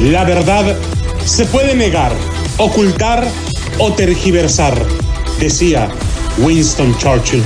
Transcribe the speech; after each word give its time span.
La 0.00 0.22
verdad 0.22 0.76
se 1.24 1.44
puede 1.46 1.74
negar, 1.74 2.12
ocultar 2.56 3.26
o 3.78 3.92
tergiversar, 3.92 4.80
decía 5.40 5.88
Winston 6.38 6.96
Churchill. 6.98 7.42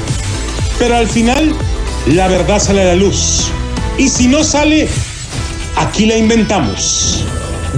Pero 0.78 0.96
al 0.96 1.08
final, 1.08 1.54
la 2.06 2.28
verdad 2.28 2.58
sale 2.58 2.82
a 2.82 2.86
la 2.86 2.94
luz. 2.94 3.50
Y 3.96 4.10
si 4.10 4.28
no 4.28 4.44
sale, 4.44 4.86
aquí 5.76 6.04
la 6.04 6.18
inventamos. 6.18 7.24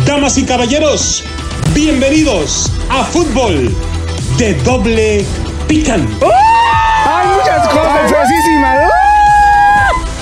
Damas 0.07 0.39
y 0.39 0.45
caballeros, 0.45 1.23
bienvenidos 1.73 2.73
a 2.91 3.05
Fútbol 3.05 3.73
de 4.39 4.55
Doble 4.55 5.25
Pican. 5.69 6.01
¡Hay 7.07 7.29
muchas 7.29 7.69
cosas 7.69 8.11
feísimas! 8.11 8.91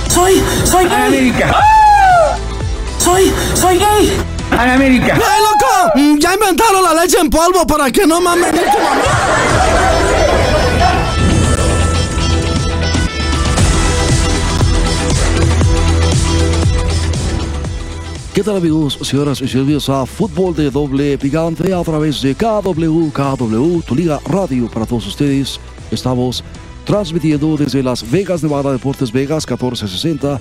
Soy, 0.09 0.43
soy 0.65 0.85
gay. 0.85 1.07
América. 1.07 1.57
Soy, 2.99 3.33
soy 3.55 3.79
gay. 3.79 4.32
América. 4.71 5.15
¡Ey, 5.15 5.43
loco! 5.43 5.93
Mm, 5.95 6.19
Ya 6.19 6.35
inventaron 6.35 6.83
la 6.83 7.03
leche 7.03 7.19
en 7.19 7.31
polvo 7.31 7.67
para 7.67 7.91
que 7.91 8.07
no 8.07 8.21
mames. 8.21 8.53
¿Qué 18.35 18.43
tal 18.43 18.57
amigos, 18.57 18.99
señoras 19.03 19.43
y 19.43 19.49
señores? 19.49 19.89
A 19.91 20.07
Fútbol 20.07 20.55
de 20.55 20.71
Doble 20.71 21.19
Picante 21.19 21.75
a 21.75 21.83
través 21.83 22.23
de 22.23 22.35
KW, 22.35 23.11
KW, 23.13 23.81
tu 23.87 23.95
liga 23.95 24.19
radio 24.25 24.71
para 24.71 24.87
todos 24.87 25.07
ustedes. 25.07 25.61
Estamos 25.91 26.43
transmitiendo 26.87 27.57
desde 27.59 27.83
Las 27.83 28.11
Vegas, 28.11 28.43
Nevada, 28.43 28.73
Deportes 28.73 29.13
Vegas, 29.13 29.47
1460. 29.47 30.41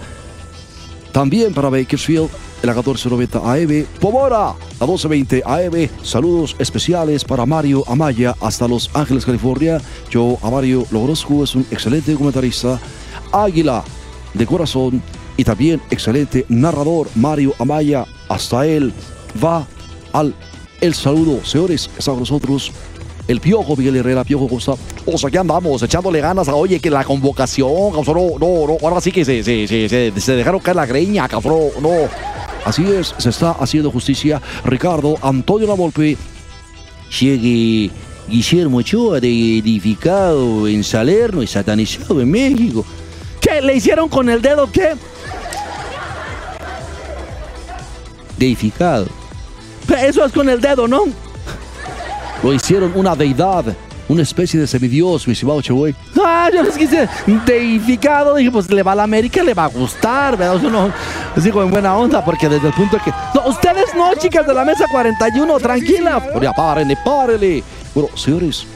También 1.11 1.53
para 1.53 1.69
Bakersfield, 1.69 2.29
la 2.63 2.73
1490 2.73 3.39
AM. 3.39 3.85
Pomora, 3.99 4.55
la 4.79 4.85
1220 4.85 5.43
AM. 5.45 5.89
Saludos 6.03 6.55
especiales 6.59 7.23
para 7.23 7.45
Mario 7.45 7.83
Amaya 7.87 8.35
hasta 8.39 8.67
Los 8.67 8.89
Ángeles, 8.93 9.25
California. 9.25 9.81
Yo, 10.09 10.37
a 10.41 10.49
Mario 10.49 10.85
Logroscu, 10.91 11.43
es 11.43 11.55
un 11.55 11.65
excelente 11.71 12.13
comentarista. 12.15 12.79
Águila, 13.31 13.83
de 14.33 14.45
corazón 14.45 15.01
y 15.37 15.43
también 15.43 15.81
excelente 15.89 16.45
narrador 16.49 17.09
Mario 17.15 17.53
Amaya. 17.59 18.05
Hasta 18.29 18.65
él 18.65 18.93
va 19.43 19.65
al 20.13 20.33
el 20.81 20.93
saludo. 20.93 21.43
Señores, 21.45 21.89
está 21.97 22.11
con 22.11 22.21
nosotros 22.21 22.71
el 23.27 23.39
Piojo 23.39 23.75
Miguel 23.75 23.97
Herrera. 23.97 24.23
Piojo 24.23 24.47
Costa. 24.47 24.73
O 25.05 25.17
sea, 25.17 25.29
aquí 25.29 25.37
andamos 25.37 25.81
echándole 25.81 26.19
ganas 26.19 26.47
a 26.47 26.55
oye 26.55 26.79
que 26.79 26.89
la 26.89 27.03
convocación, 27.03 27.91
cabrón, 27.93 28.33
no, 28.39 28.67
no, 28.67 28.77
ahora 28.81 29.01
sí 29.01 29.11
que 29.11 29.23
se, 29.23 29.43
se, 29.43 29.67
se, 29.67 30.11
se, 30.19 30.31
dejaron 30.33 30.59
caer 30.59 30.75
la 30.75 30.85
greña, 30.85 31.27
cabrón, 31.27 31.69
no. 31.81 31.89
Así 32.65 32.85
es, 32.91 33.15
se 33.17 33.29
está 33.29 33.51
haciendo 33.51 33.91
justicia. 33.91 34.41
Ricardo 34.63 35.15
Antonio 35.21 35.67
Lavolpe 35.67 36.17
llegue 37.19 37.91
Guillermo 38.27 38.77
Ochoa 38.77 39.19
de 39.19 39.57
edificado 39.57 40.67
en 40.67 40.83
Salerno 40.83 41.41
y 41.41 41.47
satanizado 41.47 42.21
en 42.21 42.29
México. 42.29 42.85
¿Qué? 43.39 43.61
¿Le 43.61 43.75
hicieron 43.75 44.07
con 44.07 44.29
el 44.29 44.41
dedo 44.41 44.71
qué? 44.71 44.93
Deificado. 48.37 49.07
Eso 50.01 50.23
es 50.23 50.31
con 50.31 50.47
el 50.47 50.61
dedo, 50.61 50.87
¿no? 50.87 51.05
Lo 52.43 52.53
hicieron 52.53 52.93
una 52.95 53.15
deidad, 53.15 53.65
una 54.11 54.23
especie 54.23 54.59
de 54.59 54.67
semidios, 54.67 55.25
mi 55.25 55.31
estimado 55.31 55.61
Chevoy. 55.61 55.95
Ah, 56.21 56.49
yo 56.53 56.63
les 56.63 56.77
quise 56.77 57.07
deificado. 57.45 58.35
Dije, 58.35 58.51
pues 58.51 58.69
le 58.69 58.83
va 58.83 58.91
a 58.91 58.95
la 58.95 59.03
América, 59.03 59.41
le 59.41 59.53
va 59.53 59.65
a 59.65 59.67
gustar, 59.67 60.37
¿verdad? 60.37 60.57
Eso 60.57 60.69
no, 60.69 60.91
les 61.33 61.45
digo 61.45 61.63
en 61.63 61.71
buena 61.71 61.95
onda, 61.95 62.23
porque 62.23 62.49
desde 62.49 62.67
el 62.67 62.73
punto 62.73 62.97
de 62.97 63.03
que. 63.03 63.11
No, 63.33 63.47
ustedes 63.47 63.95
no, 63.95 64.13
chicas 64.15 64.45
de 64.45 64.53
la 64.53 64.65
mesa 64.65 64.85
41, 64.91 65.59
tranquila. 65.59 66.21
Pero 66.25 66.41
ya 66.41 66.51
párenle, 66.51 66.97
párenle. 67.05 67.63
Bueno, 67.95 68.09
señores, 68.17 68.67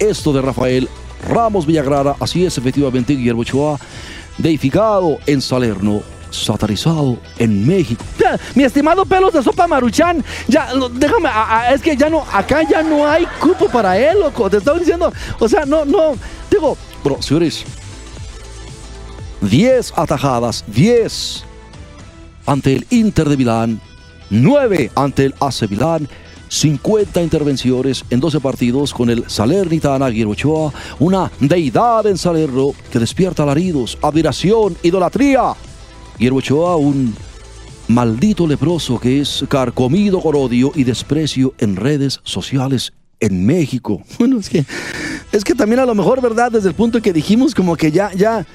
esto 0.00 0.32
de 0.32 0.42
Rafael 0.42 0.88
Ramos 1.28 1.64
Villagrara, 1.64 2.16
así 2.18 2.44
es 2.44 2.58
efectivamente 2.58 3.14
Guillermo 3.14 3.42
Ochoa, 3.42 3.78
deificado 4.38 5.18
en 5.26 5.40
Salerno, 5.40 6.02
satanizado 6.34 7.18
en 7.38 7.66
México. 7.66 8.04
Mi 8.54 8.64
estimado 8.64 9.04
pelos 9.04 9.32
de 9.32 9.42
sopa 9.42 9.66
maruchan, 9.66 10.24
ya, 10.48 10.68
déjame, 10.92 11.28
es 11.72 11.80
que 11.80 11.96
ya 11.96 12.08
no, 12.08 12.24
acá 12.32 12.62
ya 12.68 12.82
no 12.82 13.06
hay 13.06 13.26
cupo 13.40 13.68
para 13.68 13.98
él, 13.98 14.20
loco. 14.20 14.50
Te 14.50 14.58
estoy 14.58 14.80
diciendo, 14.80 15.12
o 15.38 15.48
sea, 15.48 15.64
no, 15.64 15.84
no, 15.84 16.14
digo, 16.50 16.76
Bueno, 17.02 17.22
señores, 17.22 17.64
10 19.40 19.92
atajadas, 19.96 20.64
10 20.68 21.44
ante 22.46 22.74
el 22.74 22.86
Inter 22.90 23.28
de 23.28 23.36
Milán, 23.36 23.80
9 24.30 24.90
ante 24.94 25.26
el 25.26 25.34
AC 25.40 25.68
Milán, 25.70 26.08
50 26.48 27.22
intervenciones 27.22 28.04
en 28.10 28.20
12 28.20 28.40
partidos 28.40 28.94
con 28.94 29.10
el 29.10 29.28
Salernitana 29.28 30.08
Guillermo 30.08 30.32
Ochoa, 30.32 30.72
una 30.98 31.30
deidad 31.40 32.06
en 32.06 32.16
Salerno 32.16 32.72
que 32.90 32.98
despierta 32.98 33.42
alaridos, 33.42 33.98
admiración, 34.00 34.76
idolatría. 34.82 35.54
Guillermo 36.18 36.38
Ochoa, 36.38 36.76
un 36.76 37.14
maldito 37.88 38.46
leproso 38.46 38.98
que 38.98 39.20
es 39.20 39.44
carcomido 39.48 40.20
con 40.20 40.34
odio 40.36 40.72
y 40.74 40.84
desprecio 40.84 41.54
en 41.58 41.76
redes 41.76 42.20
sociales 42.24 42.92
en 43.20 43.44
México. 43.46 44.02
Bueno, 44.18 44.38
es 44.38 44.48
que, 44.48 44.64
es 45.32 45.44
que 45.44 45.54
también 45.54 45.80
a 45.80 45.86
lo 45.86 45.94
mejor, 45.94 46.20
¿verdad? 46.20 46.50
Desde 46.52 46.68
el 46.68 46.74
punto 46.74 47.00
que 47.02 47.12
dijimos 47.12 47.54
como 47.54 47.76
que 47.76 47.90
ya, 47.92 48.12
ya, 48.14 48.46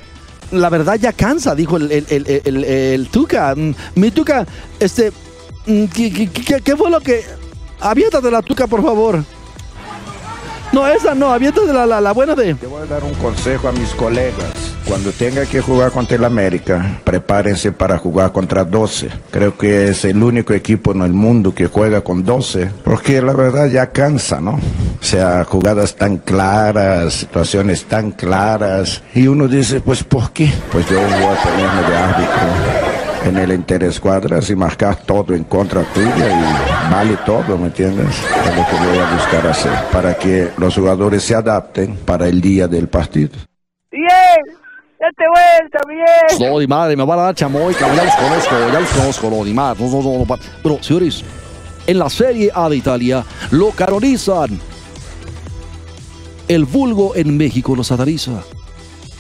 la 0.52 0.70
verdad 0.70 0.96
ya 1.00 1.14
cansa, 1.14 1.54
dijo 1.56 1.78
el, 1.78 1.92
el, 1.92 2.06
el, 2.10 2.42
el- 2.46 2.64
el- 2.64 3.08
Tuca. 3.10 3.54
Mm, 3.56 3.74
Mi 3.96 4.12
Tuca, 4.12 4.48
este, 4.80 5.12
mm, 5.68 5.86
¿qué, 5.94 6.12
qué- 6.12 6.30
qué- 6.30 6.62
qué 6.62 6.76
fue 6.78 6.90
lo 6.90 7.00
que... 7.02 7.24
Aviéntate 7.82 8.30
la 8.32 8.42
Tuca, 8.42 8.68
por 8.68 8.82
favor. 8.84 9.24
No, 10.72 10.88
esa 10.88 11.16
no, 11.16 11.32
aviéntate 11.32 11.74
la, 11.74 11.86
la, 11.86 12.00
la 12.00 12.12
buena 12.12 12.36
de... 12.36 12.54
Te 12.54 12.68
voy 12.68 12.84
a 12.84 12.86
dar 12.86 13.04
un 13.04 13.14
consejo 13.16 13.68
a 13.68 13.72
mis 13.72 13.90
colegas. 13.96 14.70
Cuando 14.88 15.12
tenga 15.12 15.46
que 15.46 15.62
jugar 15.62 15.92
contra 15.92 16.18
el 16.18 16.26
América, 16.26 17.00
prepárense 17.04 17.72
para 17.72 17.98
jugar 17.98 18.32
contra 18.32 18.64
12. 18.64 19.10
Creo 19.32 19.58
que 19.58 19.90
es 19.90 20.06
el 20.06 20.22
único 20.22 20.54
equipo 20.54 20.92
en 20.92 21.02
el 21.02 21.14
mundo 21.14 21.54
que 21.54 21.68
juega 21.68 22.02
con 22.02 22.24
12, 22.24 22.72
porque 22.84 23.22
la 23.22 23.34
verdad 23.34 23.68
ya 23.68 23.92
cansa, 23.92 24.42
¿no? 24.42 24.54
O 24.54 25.04
sea, 25.04 25.44
jugadas 25.44 25.96
tan 25.96 26.18
claras, 26.18 27.14
situaciones 27.14 27.86
tan 27.86 28.12
claras. 28.12 29.04
Y 29.14 29.28
uno 29.28 29.48
dice, 29.48 29.80
pues 29.82 30.04
¿por 30.04 30.32
qué? 30.32 30.52
Pues 30.72 30.90
yo 30.90 31.00
voy 31.00 31.06
a 31.06 31.44
ponerme 31.44 31.90
de 31.90 31.98
árbitro 31.98 32.89
en 33.26 33.38
el 33.38 33.52
interescuadras 33.52 34.50
y 34.50 34.56
marcar 34.56 34.96
todo 34.98 35.34
en 35.34 35.44
contra 35.44 35.84
tuya 35.94 36.08
y 36.08 36.92
vale 36.92 37.18
todo, 37.26 37.58
¿me 37.58 37.68
entiendes? 37.68 38.08
Es 38.08 38.56
lo 38.56 38.66
que 38.66 38.88
voy 38.88 38.98
a 38.98 39.14
buscar 39.14 39.48
hacer 39.48 39.74
para 39.92 40.16
que 40.16 40.50
los 40.58 40.76
jugadores 40.76 41.24
se 41.24 41.36
adapten 41.36 41.96
para 41.98 42.28
el 42.28 42.42
día 42.42 42.68
del 42.68 42.88
partido. 42.88 43.32
Bien, 43.92 44.58
date 45.00 45.24
vuelta, 45.34 45.80
bien. 45.88 46.52
No, 46.52 46.60
di 46.60 46.68
madre, 46.68 46.96
me 46.96 47.06
van 47.06 47.20
a 47.20 47.24
dar 47.24 47.36
chamoy, 47.36 47.74
cabrón, 47.74 47.98
ya 47.98 48.06
los 48.06 48.16
conozco, 48.16 48.56
ya 48.72 48.80
los 48.80 48.90
conozco, 48.90 49.30
madre, 49.54 49.84
no, 49.84 50.02
no, 50.02 50.26
no, 50.26 50.36
Pero, 50.64 50.84
señores, 50.84 51.24
en 51.88 52.00
la 52.00 52.10
Serie 52.10 52.52
A 52.54 52.70
de 52.70 52.78
Italia 52.78 53.24
lo 53.52 53.72
canonizan. 53.72 54.60
El 56.48 56.66
vulgo 56.66 57.16
en 57.16 57.38
México 57.38 57.76
lo 57.76 57.84
sataniza. 57.84 58.44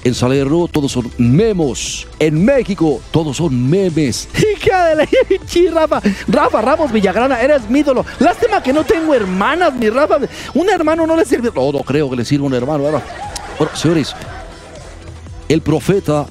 En 0.03 0.15
Salerno 0.15 0.67
todos 0.67 0.91
son 0.91 1.11
memos. 1.17 2.07
En 2.19 2.43
México 2.45 3.01
todos 3.11 3.37
son 3.37 3.69
memes. 3.69 4.29
Hija 4.33 4.85
de 4.87 4.95
la 4.95 5.07
chi, 5.45 5.67
Rafa. 5.67 6.01
Rafa 6.27 6.61
Ramos 6.61 6.91
Villagrana, 6.91 7.41
eres 7.41 7.69
mi 7.69 7.79
ídolo. 7.79 8.05
Lástima 8.19 8.63
que 8.63 8.71
no 8.71 8.83
tengo 8.83 9.13
hermanas, 9.13 9.73
mi 9.73 9.89
Rafa. 9.89 10.19
Un 10.53 10.69
hermano 10.69 11.05
no 11.05 11.15
le 11.15 11.25
sirve. 11.25 11.51
No, 11.53 11.71
no 11.71 11.79
creo 11.79 12.09
que 12.09 12.15
le 12.15 12.25
sirva 12.25 12.47
un 12.47 12.53
hermano. 12.53 12.85
Ahora, 12.85 13.03
bueno, 13.57 13.75
señores, 13.75 14.15
el 15.49 15.61
profeta 15.61 16.25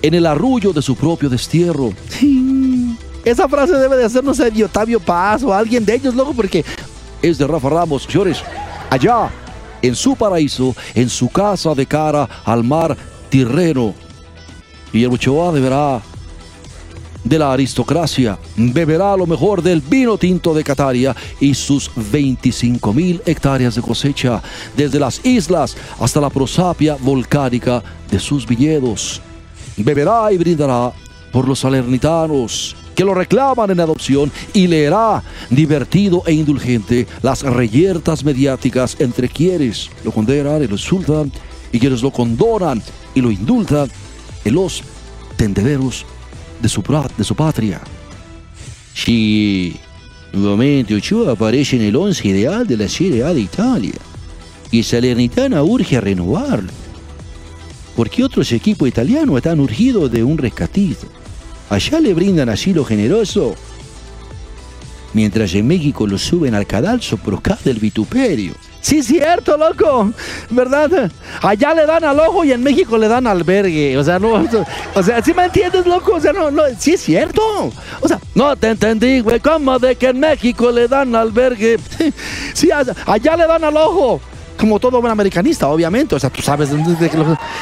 en 0.00 0.14
el 0.14 0.24
arrullo 0.24 0.72
de 0.72 0.80
su 0.80 0.96
propio 0.96 1.28
destierro. 1.28 1.92
Sí. 2.08 2.96
Esa 3.24 3.48
frase 3.48 3.74
debe 3.74 3.96
de 3.98 4.04
hacernos 4.04 4.38
de 4.38 4.64
Otavio 4.64 5.00
Paz 5.00 5.42
o 5.42 5.52
alguien 5.52 5.84
de 5.84 5.94
ellos, 5.94 6.14
loco, 6.14 6.32
porque 6.32 6.64
es 7.20 7.36
de 7.36 7.46
Rafa 7.46 7.68
Ramos. 7.68 8.04
Señores, 8.04 8.42
allá 8.88 9.28
en 9.82 9.94
su 9.94 10.16
paraíso, 10.16 10.74
en 10.94 11.08
su 11.08 11.28
casa 11.28 11.74
de 11.74 11.86
cara 11.86 12.28
al 12.44 12.64
mar 12.64 12.96
Tirreno, 13.28 13.94
Guillermo 14.92 15.16
Ochoa 15.16 15.52
deberá 15.52 16.00
de 17.24 17.38
la 17.38 17.52
aristocracia, 17.52 18.38
beberá 18.56 19.16
lo 19.16 19.26
mejor 19.26 19.62
del 19.62 19.80
vino 19.80 20.16
tinto 20.16 20.54
de 20.54 20.64
Cataria 20.64 21.14
y 21.40 21.52
sus 21.52 21.90
25 21.94 22.92
mil 22.92 23.20
hectáreas 23.26 23.74
de 23.74 23.82
cosecha, 23.82 24.42
desde 24.76 24.98
las 24.98 25.24
islas 25.24 25.76
hasta 26.00 26.20
la 26.20 26.30
prosapia 26.30 26.96
volcánica 26.98 27.82
de 28.10 28.18
sus 28.18 28.46
viñedos. 28.46 29.20
Beberá 29.76 30.32
y 30.32 30.38
brindará 30.38 30.92
por 31.30 31.46
los 31.46 31.58
salernitanos 31.58 32.74
que 32.98 33.04
lo 33.04 33.14
reclaman 33.14 33.70
en 33.70 33.78
adopción 33.78 34.32
y 34.52 34.66
leerá 34.66 35.22
divertido 35.50 36.24
e 36.26 36.32
indulgente 36.32 37.06
las 37.22 37.42
reyertas 37.42 38.24
mediáticas 38.24 38.96
entre 38.98 39.28
quienes 39.28 39.88
lo 40.02 40.10
condenan 40.10 40.64
y 40.64 40.66
lo 40.66 40.72
insultan 40.72 41.30
y 41.70 41.78
quienes 41.78 42.02
lo 42.02 42.10
condonan 42.10 42.82
y 43.14 43.20
lo 43.20 43.30
indultan 43.30 43.88
en 44.44 44.52
los 44.52 44.82
tendederos 45.36 46.04
de 46.60 46.68
su, 46.68 46.82
de 47.16 47.22
su 47.22 47.36
patria. 47.36 47.80
Sí, 48.94 49.76
nuevamente 50.32 50.96
Ochoa 50.96 51.34
aparece 51.34 51.76
en 51.76 51.82
el 51.82 51.94
once 51.94 52.26
ideal 52.26 52.66
de 52.66 52.78
la 52.78 52.88
Serie 52.88 53.22
A 53.22 53.32
de 53.32 53.42
Italia. 53.42 53.94
Y 54.72 54.82
Salernitana 54.82 55.62
urge 55.62 55.98
a 55.98 56.00
renovarlo. 56.00 56.72
Porque 57.94 58.24
otros 58.24 58.50
equipos 58.50 58.88
italianos 58.88 59.36
están 59.36 59.60
urgidos 59.60 60.10
de 60.10 60.24
un 60.24 60.36
rescatista. 60.36 61.06
Allá 61.70 62.00
le 62.00 62.14
brindan 62.14 62.48
asilo 62.48 62.84
generoso, 62.84 63.54
mientras 65.12 65.54
en 65.54 65.66
México 65.66 66.06
lo 66.06 66.18
suben 66.18 66.54
al 66.54 66.66
cadalso 66.66 67.16
por 67.16 67.42
causa 67.42 67.64
del 67.64 67.78
vituperio. 67.78 68.54
Sí, 68.80 69.02
cierto, 69.02 69.56
loco. 69.56 70.12
¿Verdad? 70.50 71.10
Allá 71.42 71.74
le 71.74 71.84
dan 71.84 72.04
al 72.04 72.18
ojo 72.20 72.44
y 72.44 72.52
en 72.52 72.62
México 72.62 72.96
le 72.96 73.08
dan 73.08 73.26
albergue. 73.26 73.98
O 73.98 74.04
sea, 74.04 74.18
no. 74.18 74.46
O 74.94 75.02
sea, 75.02 75.22
¿sí 75.22 75.34
me 75.34 75.44
entiendes, 75.44 75.84
loco? 75.84 76.14
O 76.14 76.20
sea, 76.20 76.32
no, 76.32 76.50
no. 76.50 76.62
Sí 76.78 76.94
es 76.94 77.02
cierto. 77.02 77.42
O 78.00 78.08
sea, 78.08 78.18
no 78.34 78.56
te 78.56 78.68
entendí, 78.68 79.20
güey. 79.20 79.40
¿Cómo 79.40 79.78
de 79.78 79.96
que 79.96 80.08
en 80.08 80.20
México 80.20 80.70
le 80.70 80.88
dan 80.88 81.14
albergue? 81.14 81.78
Sí, 82.54 82.70
allá 82.72 83.36
le 83.36 83.46
dan 83.46 83.62
al 83.64 83.76
ojo. 83.76 84.20
Como 84.58 84.80
todo 84.80 85.00
buen 85.00 85.12
americanista, 85.12 85.68
obviamente. 85.68 86.14
O 86.14 86.18
sea, 86.18 86.30
tú 86.30 86.40
sabes. 86.40 86.70
De. 86.70 87.10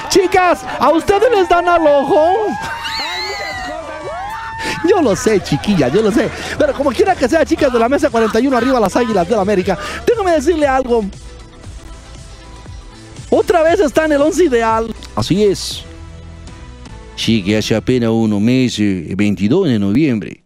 Chicas, 0.09 0.61
¿a 0.79 0.91
ustedes 0.91 1.29
les 1.35 1.49
dan 1.49 1.69
al 1.69 1.87
ojo? 1.87 2.31
Yo 4.89 5.03
lo 5.03 5.15
sé, 5.17 5.41
chiquilla, 5.41 5.89
yo 5.89 6.03
lo 6.03 6.11
sé. 6.11 6.29
Pero 6.59 6.73
como 6.73 6.91
quiera 6.91 7.15
que 7.15 7.29
sea, 7.29 7.45
chicas 7.45 7.73
de 7.73 7.79
la 7.79 7.89
mesa 7.89 8.11
41 8.11 8.57
arriba 8.57 8.81
las 8.81 8.97
águilas 8.97 9.29
de 9.29 9.35
la 9.35 9.43
América, 9.43 9.79
déjame 10.07 10.33
decirle 10.33 10.67
algo. 10.67 11.05
Otra 13.31 13.63
vez 13.63 13.81
está 13.81 14.05
en 14.05 14.13
el 14.13 14.23
11 14.23 14.45
ideal. 14.45 14.95
Así 15.15 15.45
es. 15.45 15.85
Sí, 17.17 17.43
que 17.43 17.57
hace 17.57 17.75
apenas 17.75 18.11
unos 18.11 18.41
meses, 18.41 19.17
22 19.17 19.69
de 19.69 19.79
noviembre. 19.79 20.43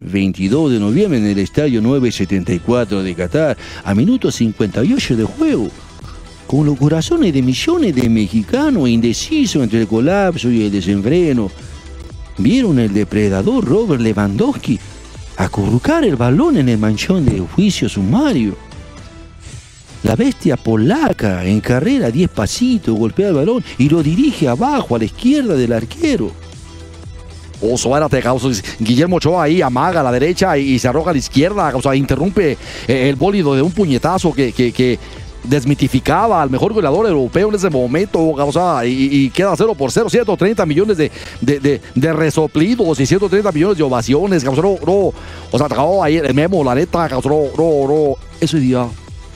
22 0.00 0.72
de 0.72 0.80
noviembre 0.80 1.18
en 1.18 1.26
el 1.26 1.38
estadio 1.38 1.82
974 1.82 3.02
de 3.02 3.14
Qatar, 3.14 3.56
a 3.84 3.94
minuto 3.94 4.30
58 4.30 5.16
de 5.16 5.24
juego. 5.24 5.68
Con 6.46 6.66
los 6.66 6.78
corazones 6.78 7.32
de 7.32 7.42
millones 7.42 7.94
de 7.94 8.08
mexicanos 8.08 8.88
indecisos 8.88 9.62
entre 9.62 9.82
el 9.82 9.86
colapso 9.86 10.50
y 10.50 10.64
el 10.64 10.72
desenfreno 10.72 11.50
vieron 12.38 12.78
el 12.78 12.92
depredador 12.92 13.64
Robert 13.64 14.00
Lewandowski 14.00 14.78
acurrucar 15.36 16.04
el 16.04 16.16
balón 16.16 16.56
en 16.58 16.68
el 16.68 16.78
manchón 16.78 17.24
de 17.24 17.40
juicio 17.40 17.88
sumario. 17.88 18.56
La 20.02 20.16
bestia 20.16 20.56
polaca 20.56 21.44
en 21.44 21.60
carrera 21.60 22.10
10 22.10 22.30
pasitos 22.30 22.98
golpea 22.98 23.28
el 23.28 23.34
balón 23.34 23.64
y 23.78 23.88
lo 23.88 24.02
dirige 24.02 24.48
abajo 24.48 24.96
a 24.96 24.98
la 24.98 25.04
izquierda 25.04 25.54
del 25.54 25.72
arquero. 25.72 26.30
Oso, 27.62 27.90
oh, 27.90 28.08
te 28.08 28.22
causa. 28.22 28.48
Guillermo 28.78 29.16
Ochoa 29.16 29.44
ahí 29.44 29.60
amaga 29.60 30.00
a 30.00 30.02
la 30.02 30.12
derecha 30.12 30.56
y, 30.56 30.78
se 30.78 30.88
arroja 30.88 31.10
a 31.10 31.12
la 31.12 31.18
izquierda, 31.18 31.72
o 31.74 31.82
sea, 31.82 31.94
interrumpe 31.94 32.52
eh, 32.88 33.08
el 33.08 33.16
bólido 33.16 33.54
de 33.54 33.60
un 33.60 33.72
puñetazo 33.72 34.32
que, 34.32 34.52
que 34.52 34.98
desmitificaba 35.44 36.42
al 36.42 36.50
mejor 36.50 36.72
goleador 36.72 37.06
europeo 37.06 37.48
en 37.48 37.54
ese 37.54 37.70
momento, 37.70 38.20
o 38.20 38.52
sea, 38.52 38.84
y, 38.84 39.30
queda 39.30 39.54
0 39.56 39.74
por 39.74 39.90
0, 39.90 40.10
130 40.10 40.66
millones 40.66 40.96
de, 40.96 41.10
de, 41.40 42.12
resoplidos 42.12 43.00
y 43.00 43.06
130 43.06 43.52
millones 43.52 43.78
de 43.78 43.82
ovaciones, 43.82 44.44
o 44.46 45.12
sea, 45.52 45.66
acabó 45.66 46.02
ahí 46.02 46.16
el 46.16 46.34
Memo, 46.34 46.62
la 46.64 46.74
neta, 46.74 47.08
ese 48.40 48.60
día, 48.60 48.86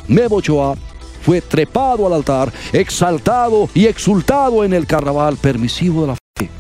Memo 0.09 0.37
Ochoa 0.37 0.75
fue 1.23 1.41
trepado 1.41 2.07
al 2.07 2.13
altar, 2.13 2.53
exaltado 2.73 3.69
y 3.75 3.87
exultado 3.87 4.63
en 4.63 4.75
el 4.75 4.87
carnaval 4.87 5.37
permisivo 5.39 6.03
de 6.03 6.07
la 6.09 6.17
fe. 6.39 6.51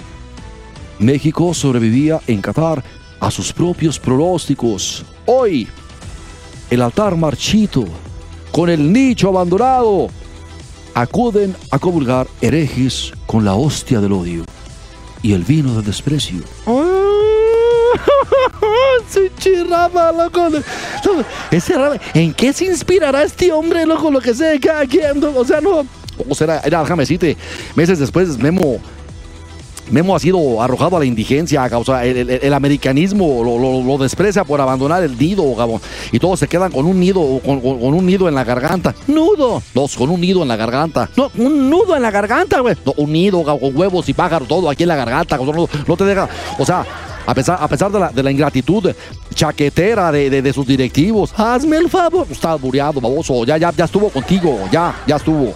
México 0.98 1.52
sobrevivía 1.52 2.20
en 2.26 2.40
Qatar 2.40 2.82
a 3.20 3.30
sus 3.30 3.52
propios 3.52 3.98
pronósticos. 3.98 5.04
Hoy, 5.26 5.68
el 6.70 6.80
altar 6.80 7.16
marchito 7.16 7.84
con 8.54 8.70
el 8.70 8.90
nicho 8.92 9.30
abandonado, 9.30 10.06
acuden 10.94 11.56
a 11.72 11.78
comulgar 11.80 12.28
herejes 12.40 13.12
con 13.26 13.44
la 13.44 13.56
hostia 13.56 14.00
del 14.00 14.12
odio 14.12 14.44
y 15.22 15.32
el 15.32 15.42
vino 15.42 15.74
del 15.74 15.84
desprecio. 15.84 16.38
¿En 22.14 22.32
qué 22.32 22.52
se 22.52 22.66
inspirará 22.66 23.24
este 23.24 23.50
hombre, 23.50 23.84
loco? 23.86 24.08
Lo 24.08 24.20
que 24.20 24.32
sea, 24.32 24.56
cada 24.60 24.86
quien, 24.86 25.20
o 25.24 25.44
sea, 25.44 25.60
no. 25.60 25.84
O 26.28 26.34
será, 26.36 26.60
era, 26.60 26.82
déjame 26.82 27.02
decirte, 27.02 27.36
meses 27.74 27.98
después 27.98 28.38
Memo 28.38 28.78
Memo 29.90 30.16
ha 30.16 30.18
sido 30.18 30.62
arrojado 30.62 30.96
a 30.96 31.00
la 31.00 31.04
indigencia, 31.04 31.68
causa 31.68 32.04
el, 32.04 32.54
americanismo 32.54 33.42
lo, 33.44 33.98
desprecia 33.98 34.44
por 34.44 34.60
abandonar 34.60 35.02
el 35.02 35.18
nido, 35.18 35.44
y 36.12 36.18
todos 36.18 36.40
se 36.40 36.48
quedan 36.48 36.72
con 36.72 36.86
un 36.86 36.98
nido, 36.98 37.40
con, 37.44 37.60
un 37.64 38.06
nido 38.06 38.28
en 38.28 38.34
la 38.34 38.44
garganta. 38.44 38.94
Nudo. 39.06 39.62
Dos, 39.74 39.96
con 39.96 40.10
un 40.10 40.20
nido 40.20 40.42
en 40.42 40.48
la 40.48 40.56
garganta. 40.56 41.08
No, 41.16 41.30
un 41.36 41.70
nudo 41.70 41.96
en 41.96 42.02
la 42.02 42.10
garganta, 42.10 42.60
güey. 42.60 42.76
un 42.96 43.12
nido 43.12 43.42
con 43.42 43.76
huevos 43.76 44.08
y 44.08 44.14
pájaros, 44.14 44.48
todo 44.48 44.70
aquí 44.70 44.84
en 44.84 44.88
la 44.88 44.96
garganta, 44.96 45.38
no, 45.38 45.96
te 45.96 46.04
deja, 46.04 46.28
o 46.58 46.64
sea, 46.64 46.84
a 47.26 47.34
pesar, 47.34 47.58
a 47.60 47.68
pesar 47.68 47.90
de, 47.90 48.00
la, 48.00 48.08
de 48.10 48.22
la 48.22 48.30
ingratitud 48.30 48.92
chaquetera 49.34 50.12
de, 50.12 50.42
de, 50.42 50.52
sus 50.52 50.66
directivos, 50.66 51.32
hazme 51.36 51.76
el 51.76 51.88
favor, 51.88 52.26
está 52.30 52.54
bureado, 52.54 53.00
baboso, 53.00 53.44
ya, 53.44 53.56
ya, 53.56 53.72
ya 53.72 53.84
estuvo 53.84 54.10
contigo, 54.10 54.60
ya, 54.70 54.94
ya 55.06 55.16
estuvo. 55.16 55.54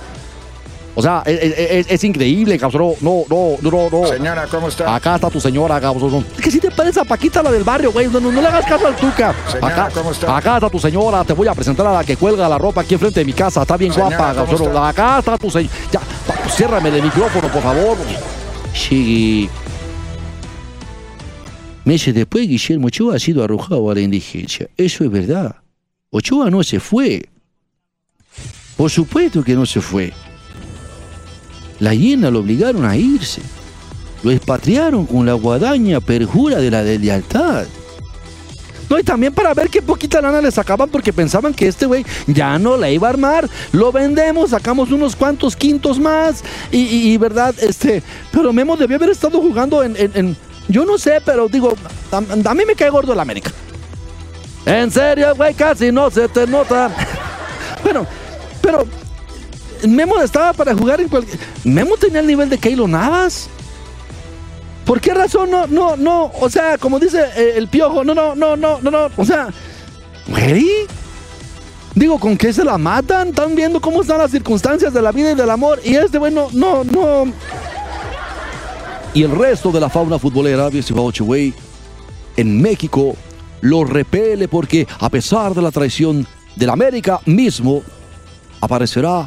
O 0.98 1.02
sea, 1.02 1.22
es, 1.24 2.02
increíble, 2.02 2.58
cabrón. 2.58 2.94
No, 3.02 3.22
no, 3.30 3.56
no, 3.62 3.88
no. 3.88 4.06
Señora, 4.08 4.48
¿cómo 4.50 4.66
está? 4.66 4.96
Acá 4.96 5.14
está 5.14 5.30
tu 5.30 5.38
señora, 5.38 5.80
cabrón. 5.80 6.26
Es 6.36 6.42
que 6.42 6.50
si 6.50 6.58
te 6.58 6.72
parece 6.72 6.98
a 6.98 7.04
Paquita 7.04 7.40
la 7.40 7.52
del 7.52 7.62
barrio, 7.62 7.92
güey. 7.92 8.08
No, 8.08 8.18
le 8.18 8.44
hagas 8.44 8.66
caso 8.66 8.84
al 8.84 8.96
Tuca. 8.96 9.32
Señora, 9.46 9.84
acá, 9.84 9.90
¿cómo 9.94 10.10
está? 10.10 10.36
Acá 10.36 10.54
está 10.56 10.68
tu 10.68 10.80
señora. 10.80 11.22
Te 11.22 11.34
voy 11.34 11.46
a 11.46 11.54
presentar 11.54 11.86
a 11.86 11.92
la 11.92 12.02
que 12.02 12.16
cuelga 12.16 12.48
la 12.48 12.58
ropa 12.58 12.80
aquí 12.80 12.94
enfrente 12.94 13.20
de 13.20 13.26
mi 13.26 13.32
casa. 13.32 13.62
Está 13.62 13.76
bien 13.76 13.92
guapa, 13.92 14.34
cabrón. 14.34 14.76
Acá 14.76 15.20
está 15.20 15.38
tu 15.38 15.48
señora. 15.48 15.72
Ya, 15.92 16.00
ciérrame 16.50 16.88
el 16.88 17.04
micrófono, 17.04 17.46
por 17.46 17.62
favor. 17.62 17.96
Sí. 18.74 19.48
Meses 21.84 22.12
después, 22.12 22.48
Guillermo 22.48 22.88
Ochoa 22.88 23.14
ha 23.14 23.18
sido 23.20 23.44
arrojado 23.44 23.88
a 23.88 23.94
la 23.94 24.00
indigencia. 24.00 24.66
Eso 24.76 25.04
es 25.04 25.10
verdad. 25.12 25.54
Ochoa 26.10 26.50
no 26.50 26.64
se 26.64 26.80
fue. 26.80 27.24
Por 28.76 28.90
supuesto 28.90 29.44
que 29.44 29.54
no 29.54 29.64
se 29.64 29.80
fue. 29.80 30.12
La 31.80 31.94
hiena 31.94 32.30
lo 32.30 32.40
obligaron 32.40 32.84
a 32.84 32.96
irse. 32.96 33.42
Lo 34.22 34.30
expatriaron 34.30 35.06
con 35.06 35.26
la 35.26 35.34
guadaña 35.34 36.00
perjura 36.00 36.58
de 36.58 36.70
la 36.70 36.82
deslealtad. 36.82 37.66
No, 38.88 38.98
y 38.98 39.02
también 39.02 39.34
para 39.34 39.52
ver 39.52 39.68
qué 39.68 39.82
poquita 39.82 40.20
lana 40.20 40.40
le 40.40 40.50
sacaban 40.50 40.88
porque 40.88 41.12
pensaban 41.12 41.52
que 41.52 41.68
este 41.68 41.84
güey 41.84 42.04
ya 42.26 42.58
no 42.58 42.76
la 42.76 42.90
iba 42.90 43.06
a 43.06 43.10
armar. 43.10 43.48
Lo 43.72 43.92
vendemos, 43.92 44.50
sacamos 44.50 44.90
unos 44.90 45.14
cuantos 45.14 45.54
quintos 45.54 45.98
más. 45.98 46.42
Y, 46.72 47.16
verdad, 47.18 47.54
este. 47.60 48.02
Pero 48.32 48.52
Memo 48.52 48.76
debió 48.76 48.96
haber 48.96 49.10
estado 49.10 49.40
jugando 49.40 49.82
en. 49.82 50.36
yo 50.68 50.84
no 50.84 50.96
sé, 50.96 51.20
pero 51.24 51.48
digo, 51.48 51.74
a, 52.10 52.16
a, 52.16 52.54
mí 52.54 52.64
me 52.66 52.74
cae 52.74 52.90
gordo 52.90 53.12
el 53.12 53.20
América. 53.20 53.50
En 54.64 54.90
serio, 54.90 55.34
güey, 55.36 55.54
casi 55.54 55.92
no 55.92 56.10
se 56.10 56.28
te 56.28 56.46
nota. 56.46 56.90
bueno, 57.82 58.06
pero 58.62 58.86
Memo 59.86 60.20
estaba 60.20 60.52
para 60.52 60.74
jugar 60.74 61.00
en 61.00 61.08
cualquier. 61.08 61.38
Memo 61.64 61.96
tenía 61.96 62.20
el 62.20 62.26
nivel 62.26 62.48
de 62.48 62.58
Keilo 62.58 62.88
Navas. 62.88 63.48
¿Por 64.84 65.00
qué 65.00 65.12
razón 65.12 65.50
no, 65.50 65.66
no, 65.66 65.96
no? 65.96 66.32
O 66.40 66.48
sea, 66.48 66.78
como 66.78 66.98
dice 66.98 67.22
eh, 67.36 67.52
el 67.56 67.68
piojo, 67.68 68.04
no, 68.04 68.14
no, 68.14 68.34
no, 68.34 68.56
no, 68.56 68.80
no, 68.80 68.90
no. 68.90 69.10
O 69.16 69.24
sea, 69.24 69.48
güey. 70.28 70.66
Digo, 71.94 72.18
¿con 72.18 72.36
qué 72.36 72.52
se 72.52 72.64
la 72.64 72.78
matan? 72.78 73.28
Están 73.28 73.54
viendo 73.54 73.80
cómo 73.80 74.02
están 74.02 74.18
las 74.18 74.30
circunstancias 74.30 74.94
de 74.94 75.02
la 75.02 75.12
vida 75.12 75.32
y 75.32 75.34
del 75.34 75.50
amor. 75.50 75.80
Y 75.84 75.96
este, 75.96 76.18
bueno, 76.18 76.48
no, 76.52 76.84
no. 76.84 77.32
Y 79.14 79.24
el 79.24 79.30
resto 79.32 79.72
de 79.72 79.80
la 79.80 79.88
fauna 79.88 80.18
futbolera, 80.18 80.70
güey, 81.20 81.54
en 82.36 82.62
México 82.62 83.16
lo 83.62 83.84
repele 83.84 84.48
porque, 84.48 84.86
a 85.00 85.08
pesar 85.08 85.54
de 85.54 85.62
la 85.62 85.70
traición 85.70 86.26
del 86.54 86.70
América 86.70 87.20
mismo, 87.26 87.82
aparecerá 88.60 89.26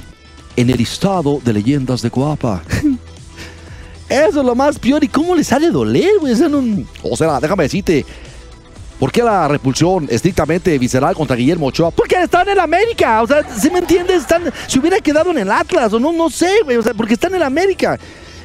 en 0.55 0.70
el 0.70 0.77
listado 0.77 1.39
de 1.43 1.53
leyendas 1.53 2.01
de 2.01 2.12
Coapa. 2.12 2.62
Eso 4.10 4.39
es 4.39 4.46
lo 4.46 4.55
más 4.55 4.77
peor. 4.77 5.03
¿Y 5.03 5.08
cómo 5.08 5.36
le 5.36 5.43
sale 5.43 5.70
doler, 5.70 6.20
güey? 6.20 6.34
O 7.03 7.15
sea, 7.15 7.39
déjame 7.39 7.63
decirte. 7.63 8.05
¿Por 9.00 9.12
qué 9.12 9.24
la 9.24 9.48
repulsión 9.48 10.08
estrictamente 10.12 10.77
visceral 10.77 11.15
contra 11.15 11.36
Guillermo 11.36 11.65
Ochoa? 11.65 11.89
Porque 11.89 12.22
está 12.22 12.43
en 12.43 12.60
América. 12.60 13.24
O 13.24 13.27
sea, 13.27 13.43
si 13.58 13.72
me 13.72 13.79
entiendes? 13.79 14.22
Están, 14.22 14.43
si 14.67 14.77
hubiera 14.77 15.00
quedado 15.00 15.31
en 15.31 15.39
el 15.39 15.51
Atlas, 15.51 15.91
o 15.93 16.00
no, 16.00 16.12
no 16.12 16.29
sé, 16.29 16.51
güey. 16.63 16.77
O 16.77 16.84
sea, 16.84 16.93
porque 16.93 17.15
está 17.15 17.27
en 17.27 17.41
América. 17.41 17.98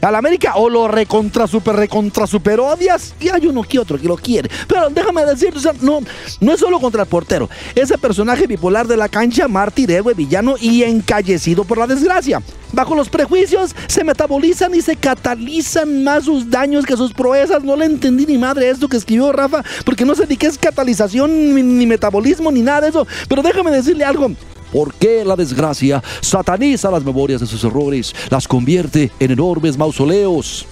Al 0.07 0.15
América 0.15 0.53
o 0.55 0.71
lo 0.71 0.87
recontra 0.87 1.49
super 1.49 1.75
recontra 1.75 2.29
super 2.29 2.61
odias 2.61 3.13
y 3.19 3.29
hay 3.29 3.45
uno 3.49 3.65
que 3.65 3.81
otro 3.81 3.99
que 3.99 4.07
lo 4.07 4.17
quiere. 4.17 4.49
Pero 4.69 4.89
déjame 4.89 5.25
decirte, 5.25 5.69
o 5.69 5.73
no, 5.81 5.99
no 6.41 6.53
es 6.53 6.61
solo 6.61 6.79
contra 6.79 7.03
el 7.03 7.09
portero. 7.09 7.51
Ese 7.75 7.99
personaje 7.99 8.47
bipolar 8.47 8.87
de 8.87 8.97
la 8.97 9.09
cancha, 9.09 9.49
mártir, 9.49 9.91
héroe, 9.91 10.15
villano 10.15 10.55
y 10.61 10.85
encallecido 10.85 11.65
por 11.65 11.79
la 11.79 11.89
desgracia. 11.89 12.41
Bajo 12.73 12.95
los 12.95 13.09
prejuicios 13.09 13.75
se 13.89 14.05
metabolizan 14.05 14.77
y 14.77 14.81
se 14.81 14.95
catalizan 14.95 16.05
más 16.05 16.27
sus 16.27 16.49
daños 16.49 16.87
que 16.87 16.97
sus 16.97 17.13
proezas. 17.13 17.65
No 17.65 17.75
le 17.75 17.87
entendí 17.87 18.27
ni 18.27 18.39
madre 18.39 18.71
esto 18.71 18.89
que 18.89 18.99
escribió 18.99 19.33
Rafa, 19.33 19.65
porque 19.85 20.05
no 20.05 20.15
sé 20.15 20.29
ni 20.29 20.37
qué 20.37 20.47
es 20.47 20.57
catalización, 20.57 21.53
ni, 21.53 21.65
ni 21.65 21.85
metabolismo, 21.85 22.53
ni 22.53 22.63
nada 22.63 22.83
de 22.83 22.89
eso. 22.91 23.09
Pero 23.29 23.43
déjame 23.43 23.73
decirle 23.73 24.05
algo. 24.05 24.31
¿Por 24.76 24.92
qué 24.92 25.25
la 25.25 25.37
desgracia 25.37 26.02
sataniza 26.21 26.90
las 26.90 27.02
memorias 27.02 27.40
de 27.40 27.47
sus 27.47 27.64
errores, 27.64 28.14
las 28.28 28.47
convierte 28.47 29.11
en 29.18 29.30
enormes 29.30 29.78
mausoleos? 29.78 30.66